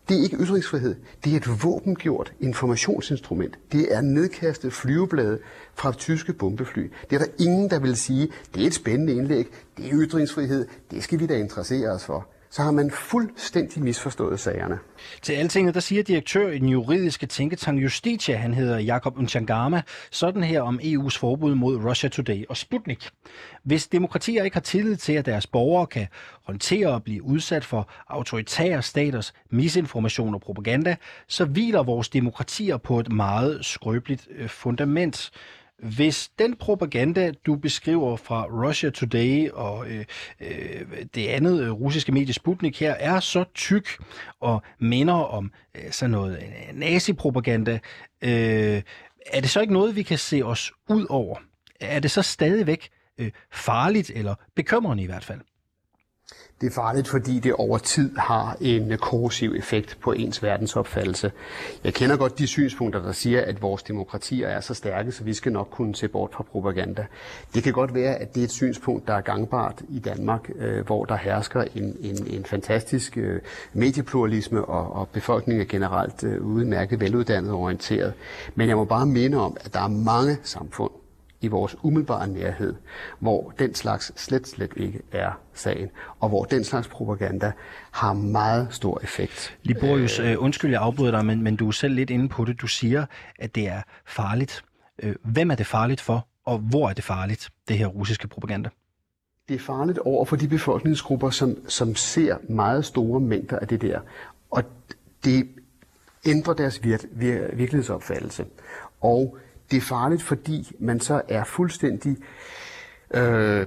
Det 0.09 0.19
er 0.19 0.23
ikke 0.23 0.37
ytringsfrihed, 0.37 0.95
det 1.23 1.33
er 1.33 1.37
et 1.37 1.63
våbengjort 1.63 2.33
informationsinstrument. 2.39 3.57
Det 3.71 3.95
er 3.95 4.01
nedkastet 4.01 4.73
flyveblade 4.73 5.39
fra 5.73 5.91
tyske 5.91 6.33
bombefly. 6.33 6.91
Det 7.09 7.15
er 7.15 7.19
der 7.19 7.31
ingen, 7.39 7.69
der 7.69 7.79
vil 7.79 7.95
sige, 7.95 8.27
det 8.55 8.63
er 8.63 8.67
et 8.67 8.73
spændende 8.73 9.13
indlæg, 9.13 9.47
det 9.77 9.85
er 9.85 9.91
ytringsfrihed, 9.93 10.67
det 10.91 11.03
skal 11.03 11.19
vi 11.19 11.25
da 11.25 11.37
interessere 11.37 11.89
os 11.89 12.05
for 12.05 12.27
så 12.55 12.61
har 12.61 12.71
man 12.71 12.91
fuldstændig 12.91 13.83
misforstået 13.83 14.39
sagerne. 14.39 14.79
Til 15.21 15.33
altinget, 15.33 15.73
der 15.73 15.79
siger 15.79 16.03
direktør 16.03 16.51
i 16.51 16.59
den 16.59 16.69
juridiske 16.69 17.25
tænketank 17.25 17.83
Justitia, 17.83 18.35
han 18.35 18.53
hedder 18.53 18.79
Jakob 18.79 19.17
Unchangama, 19.17 19.81
sådan 20.11 20.43
her 20.43 20.61
om 20.61 20.79
EU's 20.83 21.19
forbud 21.19 21.55
mod 21.55 21.75
Russia 21.75 22.09
Today 22.09 22.45
og 22.49 22.57
Sputnik. 22.57 23.09
Hvis 23.63 23.87
demokratier 23.87 24.43
ikke 24.43 24.55
har 24.55 24.61
tillid 24.61 24.95
til, 24.95 25.13
at 25.13 25.25
deres 25.25 25.47
borgere 25.47 25.87
kan 25.87 26.07
håndtere 26.43 26.87
og 26.87 27.03
blive 27.03 27.23
udsat 27.23 27.65
for 27.65 27.89
autoritære 28.07 28.81
staters 28.81 29.33
misinformation 29.49 30.33
og 30.33 30.41
propaganda, 30.41 30.95
så 31.27 31.45
hviler 31.45 31.83
vores 31.83 32.09
demokratier 32.09 32.77
på 32.77 32.99
et 32.99 33.11
meget 33.11 33.65
skrøbeligt 33.65 34.27
øh, 34.35 34.49
fundament. 34.49 35.31
Hvis 35.83 36.29
den 36.39 36.55
propaganda, 36.55 37.31
du 37.45 37.55
beskriver 37.55 38.17
fra 38.17 38.45
Russia 38.45 38.89
Today 38.89 39.49
og 39.49 39.87
øh, 39.89 40.05
øh, 40.39 41.05
det 41.15 41.27
andet 41.27 41.63
øh, 41.63 41.71
russiske 41.71 42.11
medie 42.11 42.33
Sputnik 42.33 42.79
her, 42.79 42.91
er 42.91 43.19
så 43.19 43.43
tyk 43.53 43.89
og 44.39 44.61
minder 44.79 45.13
om 45.13 45.51
øh, 45.75 45.91
sådan 45.91 46.11
noget 46.11 46.37
øh, 46.37 46.79
nazipropaganda, 46.79 47.79
øh, 48.21 48.81
er 49.25 49.41
det 49.41 49.49
så 49.49 49.61
ikke 49.61 49.73
noget, 49.73 49.95
vi 49.95 50.03
kan 50.03 50.17
se 50.17 50.41
os 50.43 50.71
ud 50.89 51.05
over? 51.09 51.37
Er 51.79 51.99
det 51.99 52.11
så 52.11 52.21
stadigvæk 52.21 52.89
øh, 53.17 53.31
farligt 53.51 54.11
eller 54.15 54.35
bekymrende 54.55 55.03
i 55.03 55.05
hvert 55.05 55.23
fald? 55.23 55.41
Det 56.61 56.67
er 56.67 56.71
farligt, 56.71 57.07
fordi 57.07 57.39
det 57.39 57.53
over 57.53 57.77
tid 57.77 58.15
har 58.17 58.57
en 58.61 58.97
korrosiv 58.97 59.53
effekt 59.57 59.97
på 60.01 60.11
ens 60.11 60.43
verdensopfattelse. 60.43 61.31
Jeg 61.83 61.93
kender 61.93 62.17
godt 62.17 62.39
de 62.39 62.47
synspunkter, 62.47 63.01
der 63.01 63.11
siger, 63.11 63.41
at 63.41 63.61
vores 63.61 63.83
demokratier 63.83 64.47
er 64.47 64.59
så 64.61 64.73
stærke, 64.73 65.11
så 65.11 65.23
vi 65.23 65.33
skal 65.33 65.51
nok 65.51 65.67
kunne 65.71 65.95
se 65.95 66.07
bort 66.07 66.31
fra 66.33 66.43
propaganda. 66.43 67.05
Det 67.53 67.63
kan 67.63 67.73
godt 67.73 67.93
være, 67.93 68.15
at 68.15 68.35
det 68.35 68.41
er 68.41 68.43
et 68.43 68.51
synspunkt, 68.51 69.07
der 69.07 69.13
er 69.13 69.21
gangbart 69.21 69.81
i 69.89 69.99
Danmark, 69.99 70.49
øh, 70.55 70.85
hvor 70.85 71.05
der 71.05 71.15
hersker 71.15 71.63
en, 71.75 71.97
en, 72.01 72.27
en 72.27 72.45
fantastisk 72.45 73.17
øh, 73.17 73.41
mediepluralisme, 73.73 74.65
og, 74.65 74.95
og 74.95 75.09
befolkningen 75.09 75.61
er 75.61 75.69
generelt 75.69 76.23
øh, 76.23 76.41
udmærket 76.41 76.99
veluddannet 76.99 77.51
og 77.51 77.59
orienteret. 77.59 78.13
Men 78.55 78.69
jeg 78.69 78.77
må 78.77 78.85
bare 78.85 79.05
minde 79.05 79.37
om, 79.37 79.57
at 79.59 79.73
der 79.73 79.81
er 79.81 79.87
mange 79.87 80.37
samfund, 80.43 80.91
i 81.45 81.47
vores 81.47 81.75
umiddelbare 81.83 82.27
nærhed, 82.27 82.75
hvor 83.19 83.53
den 83.59 83.75
slags 83.75 84.21
slet, 84.21 84.47
slet 84.47 84.71
ikke 84.75 85.01
er 85.11 85.39
sagen, 85.53 85.89
og 86.19 86.29
hvor 86.29 86.43
den 86.43 86.63
slags 86.63 86.87
propaganda 86.87 87.51
har 87.91 88.13
meget 88.13 88.67
stor 88.71 88.99
effekt. 89.03 89.57
Liborius, 89.63 90.19
øh, 90.19 90.35
undskyld, 90.37 90.71
jeg 90.71 90.81
afbryder 90.81 91.11
dig, 91.11 91.25
men, 91.25 91.41
men 91.41 91.55
du 91.55 91.67
er 91.67 91.71
selv 91.71 91.93
lidt 91.93 92.09
inde 92.09 92.29
på 92.29 92.45
det. 92.45 92.61
Du 92.61 92.67
siger, 92.67 93.05
at 93.39 93.55
det 93.55 93.67
er 93.67 93.81
farligt. 94.05 94.63
Øh, 95.03 95.15
hvem 95.23 95.51
er 95.51 95.55
det 95.55 95.65
farligt 95.65 96.01
for, 96.01 96.27
og 96.45 96.57
hvor 96.57 96.89
er 96.89 96.93
det 96.93 97.03
farligt, 97.03 97.49
det 97.67 97.77
her 97.77 97.87
russiske 97.87 98.27
propaganda? 98.27 98.69
Det 99.47 99.55
er 99.55 99.59
farligt 99.59 99.99
over 99.99 100.25
for 100.25 100.35
de 100.35 100.47
befolkningsgrupper, 100.47 101.29
som, 101.29 101.57
som 101.67 101.95
ser 101.95 102.37
meget 102.49 102.85
store 102.85 103.19
mængder 103.19 103.59
af 103.59 103.67
det 103.67 103.81
der. 103.81 103.99
Og 104.51 104.63
det 105.23 105.47
ændrer 106.25 106.53
deres 106.53 106.77
vir- 106.77 107.05
vir- 107.05 107.55
virkelighedsopfattelse. 107.55 108.45
Og 109.01 109.37
det 109.71 109.77
er 109.77 109.81
farligt, 109.81 110.23
fordi 110.23 110.75
man 110.79 110.99
så 110.99 111.21
er 111.27 111.43
fuldstændig 111.43 112.17
øh, 113.13 113.65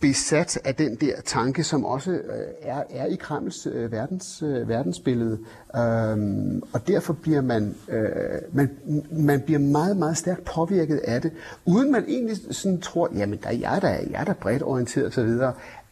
besat 0.00 0.58
af 0.64 0.74
den 0.74 0.94
der 0.94 1.20
tanke, 1.24 1.64
som 1.64 1.84
også 1.84 2.10
øh, 2.10 2.20
er, 2.62 2.82
er 2.90 3.06
i 3.06 3.14
Kremls 3.14 3.66
øh, 3.66 3.92
verdens, 3.92 4.42
øh, 4.42 4.68
verdensbillede. 4.68 5.38
Øhm, 5.76 6.62
og 6.72 6.88
derfor 6.88 7.12
bliver 7.12 7.40
man, 7.40 7.74
øh, 7.88 8.08
man, 8.52 8.70
man 9.10 9.40
bliver 9.40 9.58
meget, 9.58 9.96
meget 9.96 10.16
stærkt 10.16 10.44
påvirket 10.44 10.96
af 10.96 11.22
det, 11.22 11.32
uden 11.64 11.92
man 11.92 12.04
egentlig 12.08 12.36
sådan 12.50 12.80
tror, 12.80 13.10
jamen 13.14 13.38
der, 13.42 13.50
jeg, 13.50 13.78
der, 13.82 13.88
jeg 13.88 14.20
er 14.20 14.24
der 14.24 14.34
bredt 14.34 14.62
orienteret 14.62 15.06
osv., 15.06 15.28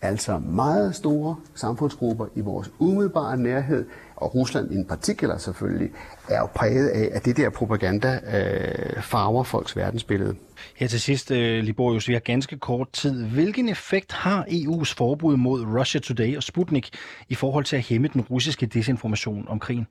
Altså 0.04 0.38
meget 0.38 0.94
store 0.94 1.36
samfundsgrupper 1.54 2.26
i 2.34 2.40
vores 2.40 2.70
umiddelbare 2.78 3.36
nærhed, 3.36 3.84
og 4.16 4.34
Rusland 4.34 4.72
i 4.72 4.74
en 4.74 4.84
partikel 4.84 5.30
selvfølgelig, 5.38 5.90
er 6.28 6.38
jo 6.38 6.46
præget 6.46 6.88
af, 6.88 7.08
at 7.12 7.24
det 7.24 7.36
der 7.36 7.50
propaganda 7.50 8.20
øh, 8.36 9.02
farver 9.02 9.44
folks 9.44 9.76
verdensbillede. 9.76 10.34
Her 10.76 10.86
til 10.86 11.00
sidst, 11.00 11.30
øh, 11.30 11.64
Liborius, 11.64 12.08
vi 12.08 12.12
har 12.12 12.20
ganske 12.20 12.58
kort 12.58 12.92
tid. 12.92 13.24
Hvilken 13.24 13.68
effekt 13.68 14.12
har 14.12 14.44
EU's 14.44 14.94
forbud 14.96 15.36
mod 15.36 15.64
Russia 15.78 16.00
Today 16.00 16.36
og 16.36 16.42
Sputnik 16.42 16.90
i 17.28 17.34
forhold 17.34 17.64
til 17.64 17.76
at 17.76 17.82
hæmme 17.82 18.08
den 18.08 18.20
russiske 18.20 18.66
desinformation 18.66 19.48
om 19.48 19.60
krigen? 19.60 19.86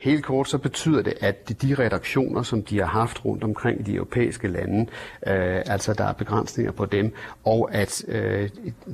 Helt 0.00 0.24
kort 0.24 0.48
så 0.48 0.58
betyder 0.58 1.02
det, 1.02 1.14
at 1.20 1.62
de, 1.62 1.74
redaktioner, 1.74 2.42
som 2.42 2.62
de 2.62 2.78
har 2.78 2.86
haft 2.86 3.24
rundt 3.24 3.44
omkring 3.44 3.80
i 3.80 3.82
de 3.82 3.94
europæiske 3.94 4.48
lande, 4.48 4.80
øh, 5.26 5.62
altså 5.66 5.94
der 5.94 6.04
er 6.04 6.12
begrænsninger 6.12 6.72
på 6.72 6.86
dem, 6.86 7.14
og 7.44 7.68
at 7.72 8.04
øh, 8.08 8.48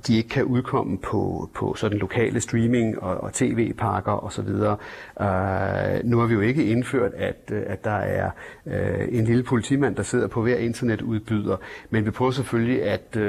de 0.07 0.17
ikke 0.17 0.29
kan 0.29 0.45
udkomme 0.45 0.99
på, 0.99 1.51
på 1.55 1.75
sådan 1.75 1.99
lokale 1.99 2.41
streaming 2.41 3.03
og, 3.03 3.21
og 3.21 3.33
tv-pakker 3.33 4.25
osv. 4.25 4.49
Øh, 5.21 6.05
nu 6.05 6.19
har 6.19 6.27
vi 6.27 6.35
jo 6.35 6.41
ikke 6.41 6.65
indført, 6.65 7.13
at, 7.15 7.51
øh, 7.53 7.63
at 7.67 7.85
der 7.85 7.91
er 7.91 8.31
uh, 8.67 8.73
en 9.09 9.25
lille 9.25 9.43
politimand, 9.43 9.97
der 9.97 10.03
sidder 10.03 10.27
på 10.27 10.43
hver 10.43 10.57
internetudbyder, 10.57 11.57
men 11.91 12.07
vi 12.07 12.11
prøver 12.11 12.31
selvfølgelig 12.31 12.83
at, 12.83 13.17
uh, 13.17 13.23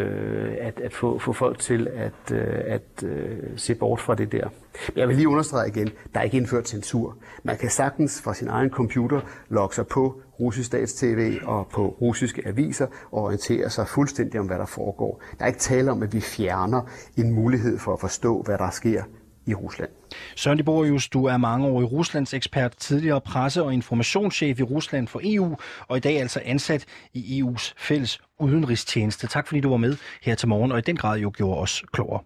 at, 0.60 0.80
at 0.80 0.94
få, 0.94 1.20
få 1.20 1.34
folk 1.34 1.60
til 1.60 1.88
at, 1.96 2.32
uh, 2.32 2.38
at 2.66 3.04
uh, 3.04 3.10
se 3.56 3.76
bort 3.76 4.00
fra 4.00 4.16
det 4.16 4.32
der. 4.32 4.48
Men 4.88 5.00
jeg 5.00 5.08
vil 5.08 5.16
lige 5.16 5.30
understrege 5.30 5.68
igen, 5.68 5.90
der 6.14 6.20
er 6.20 6.24
ikke 6.24 6.38
indført 6.38 6.68
censur. 6.68 7.18
Man 7.44 7.58
kan 7.58 7.70
sagtens 7.70 8.22
fra 8.22 8.34
sin 8.34 8.48
egen 8.48 8.70
computer 8.70 9.22
logge 9.50 9.76
sig 9.76 9.88
på 9.88 10.22
russisk 10.40 10.68
statstv 10.68 11.38
og 11.44 11.68
på 11.74 11.98
russiske 12.02 12.48
aviser 12.48 12.88
og 13.12 13.24
orientere 13.24 13.70
sig 13.70 13.88
fuldstændig 13.88 14.40
om, 14.40 14.46
hvad 14.46 14.58
der 14.58 14.66
foregår. 14.66 15.22
Der 15.38 15.44
er 15.44 15.48
ikke 15.48 15.60
tale 15.60 15.92
om, 15.92 16.04
at 16.04 16.14
vi 16.14 16.22
fjerner 16.22 16.82
en 17.18 17.32
mulighed 17.32 17.80
for 17.80 17.94
at 17.94 18.00
forstå, 18.00 18.42
hvad 18.42 18.58
der 18.58 18.70
sker 18.70 19.04
i 19.48 19.54
Rusland. 19.54 19.90
Søren 20.36 20.58
Liborius, 20.58 21.08
du 21.08 21.26
er 21.26 21.38
mange 21.38 21.68
år 21.68 21.82
i 21.82 21.84
Ruslands 21.84 22.34
ekspert, 22.34 22.78
tidligere 22.78 23.22
presse- 23.22 23.64
og 23.64 23.74
informationschef 23.74 24.60
i 24.60 24.64
Rusland 24.64 25.08
for 25.08 25.22
EU, 25.24 25.56
og 25.88 25.98
i 25.98 26.00
dag 26.00 26.20
altså 26.22 26.42
ansat 26.46 26.86
i 27.14 27.42
EU's 27.42 27.74
fælles 27.78 28.20
udenrigstjeneste. 28.40 29.28
Tak 29.28 29.48
fordi 29.48 29.60
du 29.60 29.70
var 29.70 29.78
med 29.78 29.98
her 30.22 30.36
til 30.36 30.48
morgen, 30.48 30.72
og 30.72 30.78
i 30.78 30.82
den 30.82 30.96
grad 30.96 31.20
jo 31.20 31.32
gjorde 31.38 31.60
os 31.62 31.84
klogere. 31.92 32.20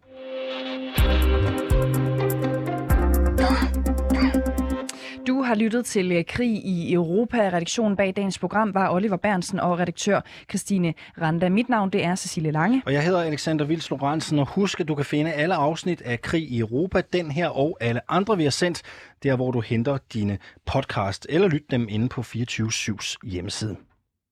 Har 5.52 5.56
lyttet 5.56 5.86
til 5.86 6.12
øh, 6.12 6.26
Krig 6.28 6.66
i 6.66 6.94
Europa. 6.94 7.38
Redaktionen 7.38 7.98
bag 7.98 8.14
dagens 8.16 8.40
program 8.40 8.74
var 8.74 8.90
Oliver 8.90 9.18
Bernsen 9.18 9.60
og 9.60 9.80
redaktør 9.80 10.22
Christine 10.50 10.94
Randa. 11.22 11.50
Mit 11.50 11.70
navn 11.70 11.90
det 11.90 12.04
er 12.04 12.16
Cecilie 12.16 12.52
Lange. 12.52 12.82
Og 12.86 12.94
jeg 12.94 13.04
hedder 13.04 13.22
Alexander 13.22 13.66
Vils 13.66 13.90
Lorentzen, 13.90 14.40
og 14.40 14.48
husk, 14.48 14.80
at 14.80 14.88
du 14.88 14.96
kan 14.96 15.06
finde 15.06 15.32
alle 15.34 15.56
afsnit 15.56 16.02
af 16.02 16.22
Krig 16.22 16.52
i 16.52 16.60
Europa, 16.60 17.02
den 17.14 17.32
her 17.32 17.50
og 17.50 17.78
alle 17.82 18.02
andre, 18.12 18.38
vi 18.38 18.44
har 18.44 18.52
sendt, 18.52 18.82
der 19.24 19.36
hvor 19.36 19.52
du 19.52 19.60
henter 19.60 19.98
dine 20.14 20.38
podcast, 20.66 21.28
eller 21.30 21.48
lyt 21.48 21.72
dem 21.72 21.88
inde 21.90 22.10
på 22.10 22.22
24-7's 22.22 23.16
hjemmeside. 23.24 23.91